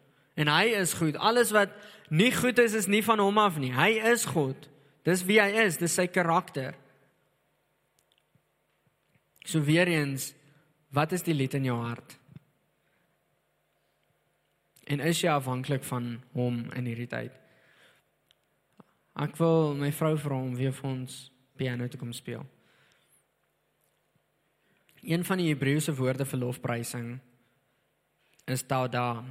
[0.42, 1.18] En hy is goed.
[1.22, 1.74] Alles wat
[2.10, 3.72] nie goed is is nie van hom af nie.
[3.76, 4.68] Hy is God.
[5.06, 6.76] Dis wie hy is, dis sy karakter.
[9.46, 10.32] So weer eens,
[10.94, 12.18] wat is die lied in jou hart?
[14.92, 17.38] En is jy afhanklik van hom in hierdie tyd?
[19.22, 21.18] Ek wil my vrou vra om weer vir ons
[21.60, 22.44] piano te kom speel.
[25.02, 27.16] Een van die Hebreëse woorde vir lofprysing
[28.52, 29.24] is tauda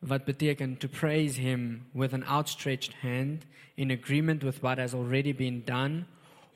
[0.00, 5.32] wat beteken to praise him with an outstretched hand in agreement with what has already
[5.32, 6.06] been done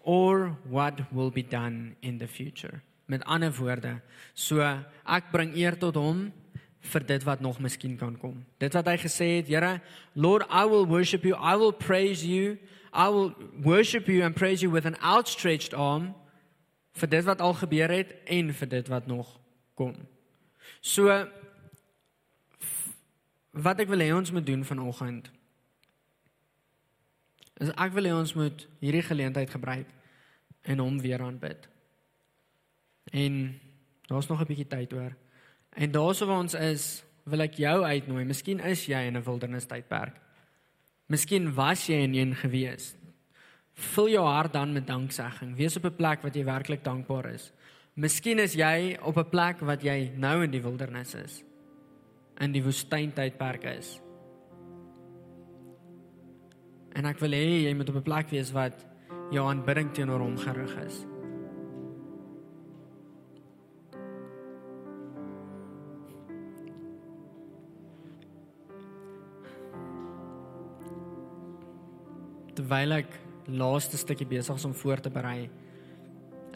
[0.03, 2.83] or what will be done in the future.
[3.07, 4.01] Met ander woorde,
[4.35, 4.63] so
[5.07, 6.31] ek bring eer tot hom
[6.93, 8.45] vir dit wat nog miskien kan kom.
[8.59, 9.81] Dit wat hy gesê het, Here,
[10.15, 12.59] Lord, I will worship you, I will praise you,
[12.93, 16.15] I will worship you and praise you with an outstretched arm
[16.99, 19.39] vir dit wat al gebeur het en vir dit wat nog
[19.75, 19.95] kom.
[20.81, 21.09] So
[23.53, 25.31] wat ek wil hê ons moet doen vanoggend
[27.63, 29.91] is ek wil hê ons moet hierdie geleentheid gebruik
[30.63, 31.69] en hom weer aanbid.
[33.13, 33.61] En
[34.09, 35.13] daar's nog 'n bietjie tyd oor.
[35.71, 38.25] En daarso waar ons is, wil ek jou uitnooi.
[38.25, 40.17] Miskien is jy in 'n wildernis tydperk.
[41.07, 42.95] Miskien was jy in een gewees.
[43.75, 45.57] Vul jou hart dan met danksegging.
[45.57, 47.53] Wees op 'n plek wat jy werklik dankbaar is.
[47.95, 51.45] Miskien is jy op 'n plek wat jy nou in die wildernis is.
[52.43, 53.95] In die woestyntydperk is.
[56.99, 58.83] En ek wil hê jy moet op 'n plek wees wat
[59.31, 61.07] jou aanbidding teenoor hom gerig is.
[72.53, 75.49] Terwyl ek laaste stukkie besig is om voor te berei,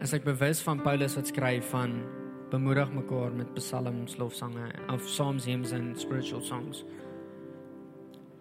[0.03, 5.45] is ek bewus van Paulus wat skryf van bemoedig mekaar met psalms, lofsange, of psalms,
[5.45, 6.85] hymns en spiritual songs.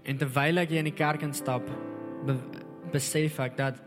[0.06, 1.66] En terwyl ek in die kerk instap,
[2.26, 2.38] be
[2.94, 3.80] besef ek dat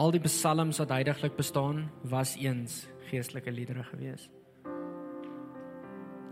[0.00, 4.28] al die psalms wat heidaglik bestaan, was eens geestelike liedere gewees.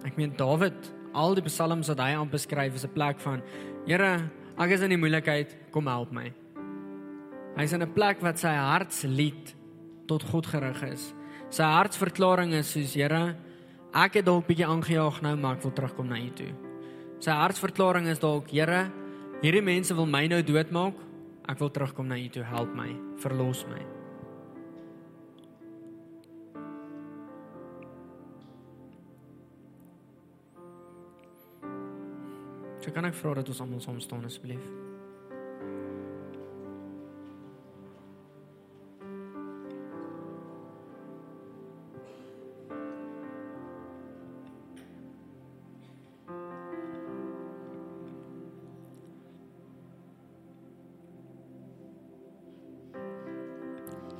[0.06, 3.42] Ek meen Dawid, al die psalms wat hy aan beskryf is 'n plek van
[3.86, 6.32] Here, ek is in die moeilikheid, kom help my.
[7.56, 9.54] Hy's in 'n plek wat sy hartslied
[10.06, 11.14] tot God gerig is.
[11.48, 13.32] Sy hartsverklaring is soos Here,
[13.96, 16.50] ek het dalk bietjie aangejaag nou, maar ek wil terugkom na U toe.
[17.24, 18.88] Sy hartsverklaring is dalk Here,
[19.40, 20.98] hierdie mense wil my nou doodmaak.
[21.48, 22.90] Ek wil terugkom na U toe, help my,
[23.24, 23.80] verlos my.
[32.84, 34.87] So kan ek vra dat ons almal saam staan asseblief.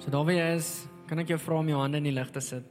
[0.08, 2.40] So daar wie is, kan ek jou vra om jou hande in die lug te
[2.40, 2.64] sit?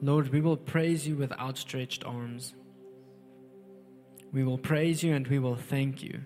[0.00, 2.54] Lord, we will praise you with outstretched arms.
[4.30, 6.20] We will praise you and we will thank you.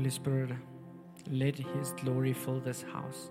[0.00, 0.50] Holy Spirit,
[1.30, 3.28] let His glory fill this house.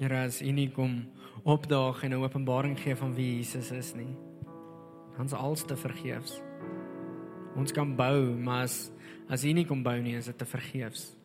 [0.00, 1.06] Here as U nie kom
[1.44, 4.16] opdaag en 'n openbaring gee van wie Jesus is nie.
[5.18, 6.42] Ons als te vergeefs.
[7.54, 8.90] Ons kan bou, maar as
[9.28, 11.17] as U nie kom bou nie, is dit te vergeefs.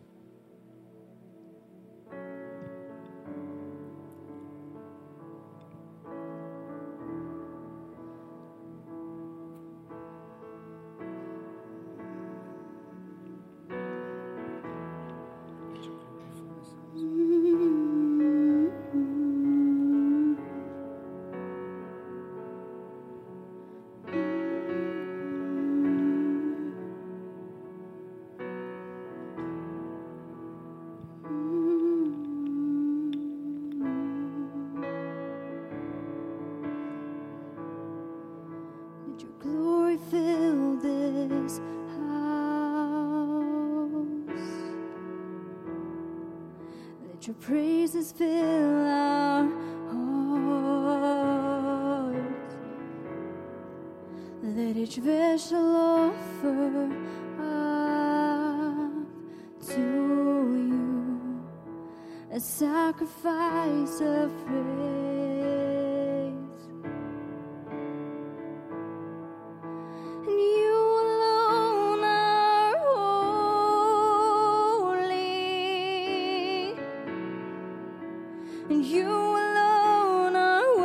[78.74, 80.78] and you alone are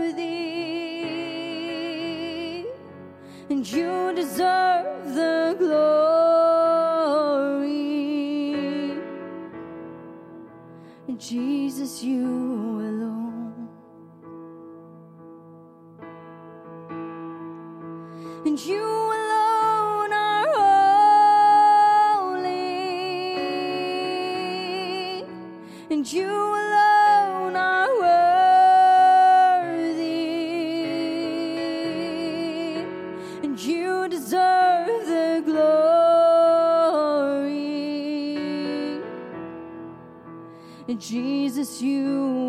[0.00, 0.24] worthy,
[3.48, 5.78] and you deserve the glory.
[11.18, 12.26] Jesus, you
[12.90, 13.68] alone,
[18.44, 18.87] and you.
[40.98, 42.47] Jesus, you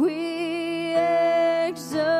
[0.00, 0.94] we
[1.68, 2.11] exalt.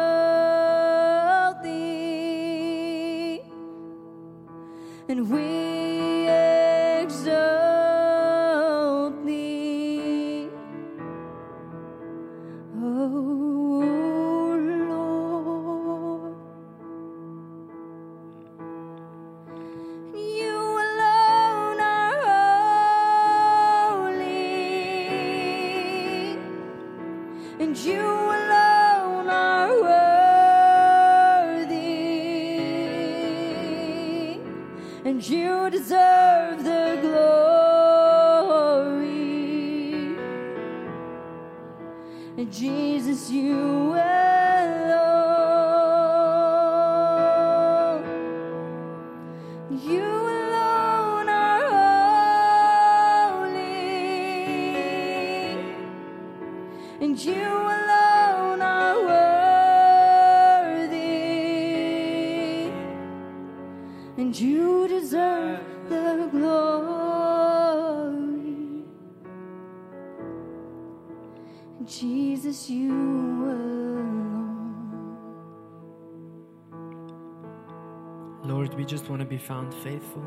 [79.43, 80.25] found faithful.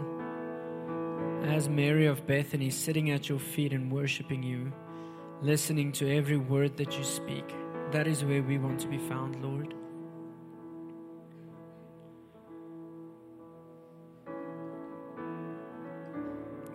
[1.43, 4.73] As Mary of Bethany sitting at your feet and worshiping you,
[5.41, 7.45] listening to every word that you speak,
[7.91, 9.73] that is where we want to be found, Lord.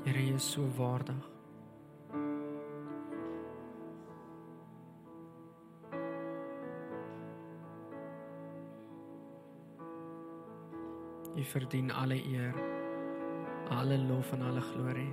[0.04, 1.39] Here is so waardig.
[11.36, 12.54] Jy verdien alle eer,
[13.70, 15.12] alle lof en alle glorie.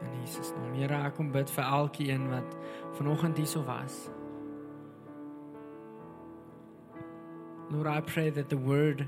[0.00, 0.74] In Jesus naam.
[0.76, 2.56] Here, ek kom bid vir elkeen wat
[2.98, 4.08] vanoggend hierso was.
[7.70, 9.06] Lord, I pray that the word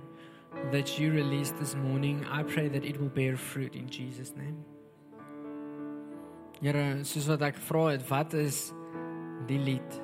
[0.71, 4.65] that you released this morning, I pray that it will bear fruit in Jesus name.
[6.63, 8.71] Here, soos wat ek vra het, wat is
[9.49, 10.01] die lied?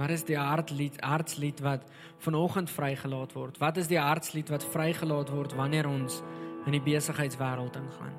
[0.00, 1.82] Wat is die hartlied, hartslied wat
[2.24, 3.58] vanoggend vrygelaat word?
[3.60, 6.22] Wat is die hartslied wat vrygelaat word wanneer ons
[6.64, 8.16] in die besigheidswêreld ingaan?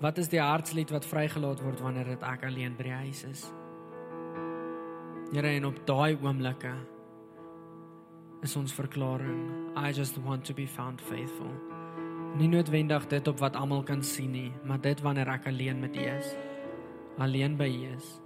[0.00, 3.44] Wat is die hartslied wat vrygelaat word wanneer dit ek alleen by die huis is?
[5.34, 6.72] Here, en op daai oomblikke
[8.44, 9.44] is ons verklaring,
[9.76, 11.52] I just want to be found faithful.
[12.40, 15.96] Nie noodwendig dit op wat almal kan sien nie, maar dit wanneer ek alleen met
[15.96, 16.36] U is.
[17.20, 18.23] Alleen by U is.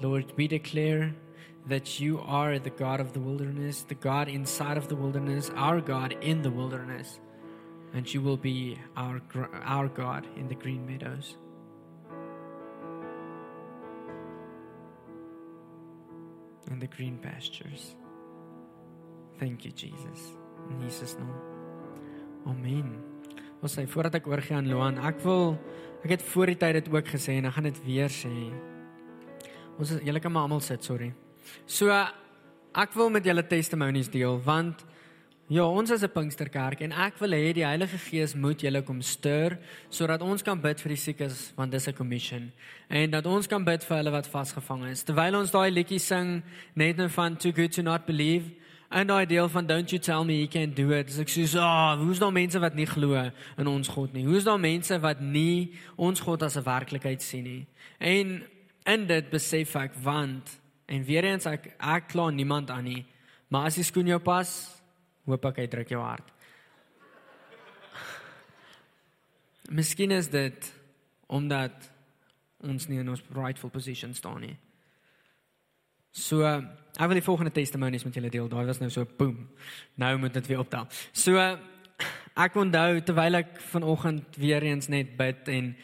[0.00, 1.14] Lord, we declare
[1.68, 5.80] that you are the God of the wilderness, the God inside of the wilderness, our
[5.80, 7.20] God in the wilderness,
[7.92, 9.20] and you will be our
[9.64, 11.36] our God in the green meadows.
[16.70, 17.94] And the green pastures.
[19.38, 20.32] Thank you Jesus.
[20.70, 21.34] In Jesus naam.
[22.46, 22.96] Amen.
[23.60, 25.58] Ons sê voordat ek oorgie aan Loan, ek wil
[26.00, 28.32] ek het voor die tyd dit ook gesê en ek gaan dit weer sê.
[29.80, 31.08] Ons is julle kan maar almal sit, sorry.
[31.64, 34.82] So ek wil met julle testimonies deel want
[35.50, 39.00] ja, ons is 'n Pinksterkerk en ek wil hê die Heilige Gees moet julle kom
[39.00, 39.58] stuur
[39.88, 42.52] sodat ons kan bid vir die siekes want dis 'n commission
[42.88, 45.02] en dat ons kan bid vir hulle wat vasgevang is.
[45.02, 46.42] Terwyl ons daai liedjie sing
[46.74, 48.52] net nou van too good to not believe
[48.90, 51.10] en daai deel van don't you tell me he can do it.
[51.10, 54.24] So ek sê, "Ah, oh, hoe's daar mense wat nie glo in ons God nie?
[54.24, 57.66] Hoe's daar mense wat nie ons God as 'n werklikheid sien nie?"
[57.98, 58.42] En
[58.90, 60.50] in dit besef ek want
[60.90, 63.04] en weer eens ek ek kla niemand aan nie
[63.50, 64.50] maar as die skoen jou pas
[65.28, 66.26] hoop ek hy druk jou hart.
[69.78, 70.70] Miskien is dit
[71.30, 71.90] omdat
[72.66, 74.56] ons nie in ons rightful position staan nie.
[76.10, 78.48] So ek wil die volgende testimonies met julle deel.
[78.50, 79.46] Daai was nou so boom.
[80.00, 80.88] Nou moet dit weer optel.
[81.12, 85.74] So ek onthou terwyl ek vanoggend weer eens net bid en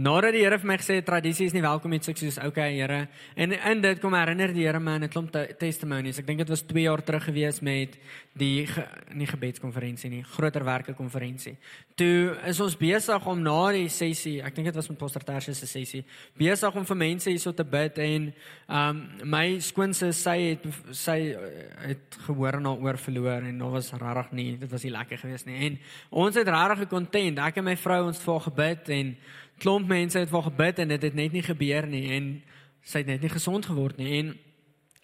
[0.00, 2.78] Nadat die Here vir my gesê het tradisie is nie welkom iets ek soos okay
[2.78, 3.02] Here
[3.36, 6.18] en in dit kom herinner die Here my aan 'n klomp te testimonies.
[6.18, 7.98] Ek dink dit was 2 jaar terug gewees met
[8.32, 11.58] die ge, nie gebedskonferensie nie, groter werke konferensie.
[11.94, 15.58] Toe is ons besig om na die sessie, ek dink dit was met Pastor Tersius
[15.58, 16.04] se sessie,
[16.38, 18.32] besig om vir mense hierso te bid en
[18.68, 21.36] um my skoonse sy het sy
[21.84, 25.18] het gehoor en haar oor verloor en daar was regtig nie, dit was nie lekker
[25.18, 25.66] geweest nie.
[25.66, 25.78] En
[26.10, 27.38] ons het regtig gekontent.
[27.38, 29.16] Ek en my vrou ons vir haar gebid en
[29.58, 32.42] klomp mense het vir gebid en dit het net nie gebeur nie en
[32.82, 34.38] sy het net nie gesond geword nie en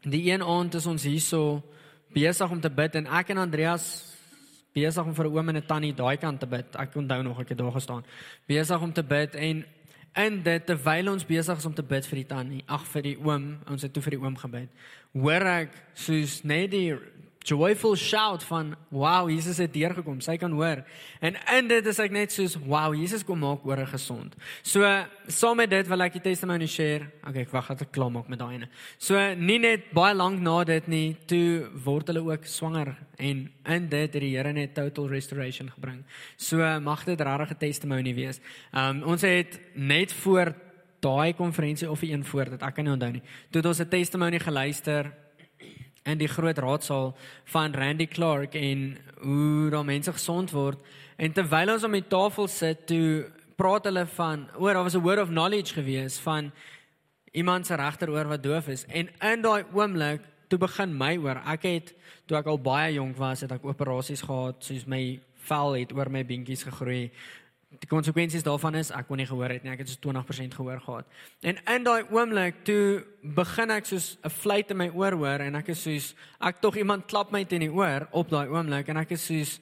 [0.03, 1.63] die een aand is ons hierso
[2.15, 4.09] besig om te bid en ek en Andreas
[4.75, 6.77] besig om vir 'n oom en 'n tannie daai kant te bid.
[6.77, 8.05] Ek onthou nog ek het daar gestaan.
[8.47, 9.65] Besig om te bid en
[10.15, 13.19] in dit terwyl ons besig is om te bid vir die tannie, ag vir die
[13.19, 14.69] oom, ons het toe vir die oom gebid.
[15.13, 16.97] Hoor ek soos net die
[17.49, 20.21] joyful shout van wow Jesus het deurgekom.
[20.25, 20.83] Sy kan hoor.
[21.25, 24.37] En in dit is ek net soos wow Jesus kom maak oor gesond.
[24.63, 24.85] So
[25.27, 27.09] saam met dit wil ek die testimony share.
[27.25, 28.71] Okay ek wag dat ek klaar maak met daai ene.
[28.99, 33.89] So nie net baie lank na dit nie toe word hulle ook swanger en in
[33.89, 36.05] dit het die Here net total restoration gebring.
[36.37, 38.41] So mag dit regtig 'n testimony wees.
[38.73, 40.55] Um, ons het net voor
[41.01, 43.89] daai konferensie of een voor dit ek kan nie onthou nie toe het ons 'n
[43.89, 45.13] testimony geluister
[46.09, 47.13] in die groot raadsaal
[47.53, 50.81] van Randy Clark en hoe daar mense gesond word.
[51.17, 53.27] En terwyl ons om die tafel sit toe
[53.59, 56.53] praat hulle van oor daar was 'n word of knowledge gewees van
[57.33, 58.87] iemand se regteroor wat doof is.
[58.87, 61.43] En in daai oomblik toe begin my oor.
[61.47, 61.95] Ek het
[62.27, 66.11] toe ek al baie jonk was het ek operasies gehad soos my vel het oor
[66.11, 67.11] my beentjies gegroei
[67.69, 69.73] die konsekwensies daarvan is ek kon nie gehoor het nie.
[69.75, 71.09] Ek het so 20% gehoor gehad.
[71.45, 73.05] En in daai oomblik toe
[73.37, 76.77] begin ek soos 'n fluit in my oor hoor en ek is soos ek tog
[76.77, 79.61] iemand klap my teen die oor op daai oomblik en ek is soos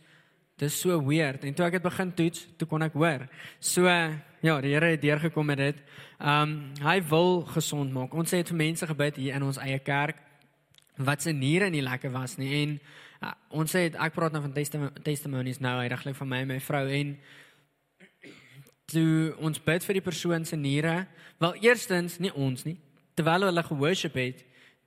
[0.56, 1.44] dis so weird.
[1.44, 3.28] En toe ek dit begin toets toe kon ek hoor.
[3.60, 5.76] So ja die Here het deurgekom met dit.
[6.20, 8.14] Um hy wil gesond maak.
[8.14, 10.16] Ons het vir mense gebid hier in ons eie kerk
[10.96, 12.62] wat se niere nie lekker was nie.
[12.62, 12.80] En
[13.22, 16.60] uh, ons het ek praat nou van testim testimonies nou regtig van my en my
[16.60, 17.18] vrou en
[18.90, 21.06] toe ons bid vir die persoon se niere.
[21.42, 22.76] Wel eerstens nie ons nie.
[23.16, 24.44] Terwyl hulle geworship het,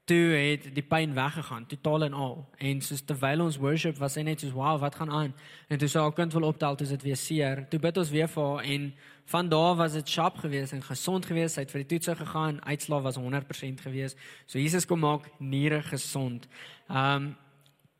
[0.10, 2.38] toe het die pyn weggegaan totaal en al.
[2.58, 5.34] En soos terwyl ons worship was hy net soos wow wat gaan aan?
[5.70, 7.64] En toe sê haar kind wil optel toe dit weer seer.
[7.70, 8.88] Toe bid ons weer vir haar en
[9.30, 11.60] van daar was dit sharp geweest en gesond geweest.
[11.60, 14.18] Hy het vir die toetse gegaan uitslae was 100% geweest.
[14.48, 16.48] So Jesus kom maak niere gesond.
[16.90, 17.36] Um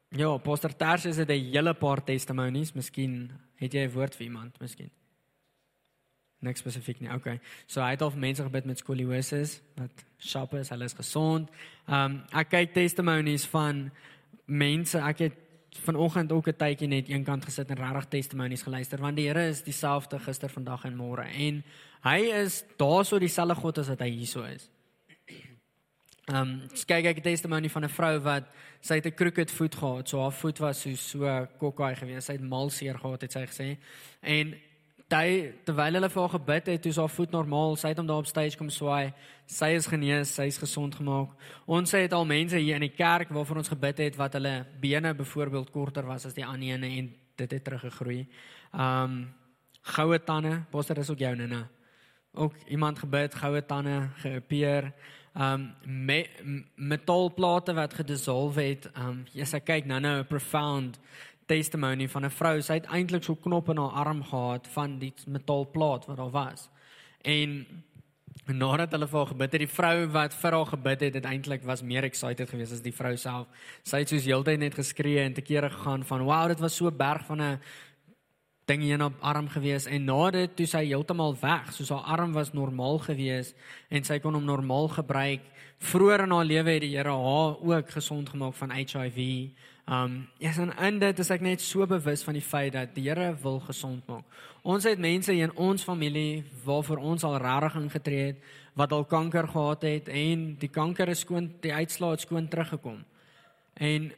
[0.10, 2.74] ja pastor Ters is dit 'n hele paar testimonies.
[2.74, 4.90] Miskien het jy 'n woord vir iemand miskien
[6.40, 7.12] Niks spesifiek nie.
[7.12, 7.40] Okay.
[7.68, 11.52] So hy het al mense gebid met skoliosis wat sharp is, hulle is gesond.
[11.88, 13.90] Um ek kyk testimonies van
[14.46, 15.00] mense.
[15.00, 15.38] Ek het
[15.86, 19.64] vanoggend ook 'n tydjie net eenkant gesit en regtig testimonies geluister want die Here is
[19.64, 21.64] dieselfde gister, vandag en môre en
[22.04, 24.70] hy is daarso dieselfde God as wat hy hierso is.
[26.28, 28.46] Um kyk ek 'n testimonie van 'n vrou wat
[28.82, 30.10] sy het 'n crooked voet gehad.
[30.10, 32.28] So haar voet was so so kokkai geweest.
[32.28, 33.78] Sy het mal seer gehad het sy gesê.
[34.22, 34.56] En
[35.10, 38.10] Daai terwyl hulle vir haar gebid het, toe sy haar voet normaal, sy het hom
[38.10, 39.10] daar op stage kom swaai.
[39.50, 41.32] Sy is genees, sy is gesond gemaak.
[41.66, 45.16] Ons het al mense hier in die kerk waarvoor ons gebid het wat hulle bene
[45.18, 47.10] byvoorbeeld korter was as die ander ene en
[47.42, 48.28] dit het teruggegroei.
[48.74, 49.24] Um
[49.96, 51.64] goue tande, poster is ook jou nene.
[52.38, 54.92] Ook iemand gebid, goue tande gerepareer.
[55.34, 56.20] Um me,
[56.76, 58.90] metaalplate wat gedissolve het.
[58.94, 61.02] Um jy sê kyk nou nou profound
[61.50, 62.62] testimony van 'n vrou.
[62.62, 66.70] Sy het eintlik so knop in haar arm gehad van die metaalplaat wat daar was.
[67.22, 67.66] En
[68.46, 71.64] nadat hulle vir haar gebid het, die vrou wat vir haar gebid het, het eintlik
[71.64, 73.48] was meer excited geweest as die vrou self.
[73.84, 76.88] Sy het soos heeltyd net geskree en te kere gegaan van, "Wow, dit was so
[76.88, 77.60] 'n berg van 'n
[78.66, 82.34] ding hier op arm gewees en na dit toe sy heeltemal weg, soos haar arm
[82.34, 83.54] was normaal gewees
[83.90, 85.42] en sy kon hom normaal gebruik.
[85.80, 89.50] Vroeger in haar lewe het die Here haar ook gesond gemaak van HIV.
[89.90, 93.08] Um ja, en in dit is ek net so bewus van die feit dat die
[93.08, 94.26] Here wil gesond maak.
[94.62, 98.44] Ons het mense in ons familie waarvoor ons al regtig ingetree het
[98.78, 103.02] wat al kanker gehad het en die kanker is skoon, die uitslaa het skoon teruggekom.
[103.74, 104.12] En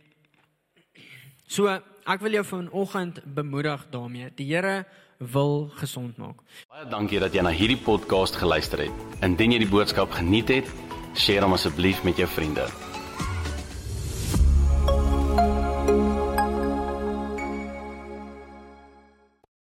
[1.48, 4.30] so ek wil jou vanoggend bemoedig daarmee.
[4.36, 4.86] Die Here
[5.18, 6.44] wil gesond maak.
[6.68, 9.04] Baie dankie dat jy na hierdie podcast geluister het.
[9.24, 10.80] Indien jy die boodskap geniet het,
[11.16, 12.68] deel hom asseblief met jou vriende.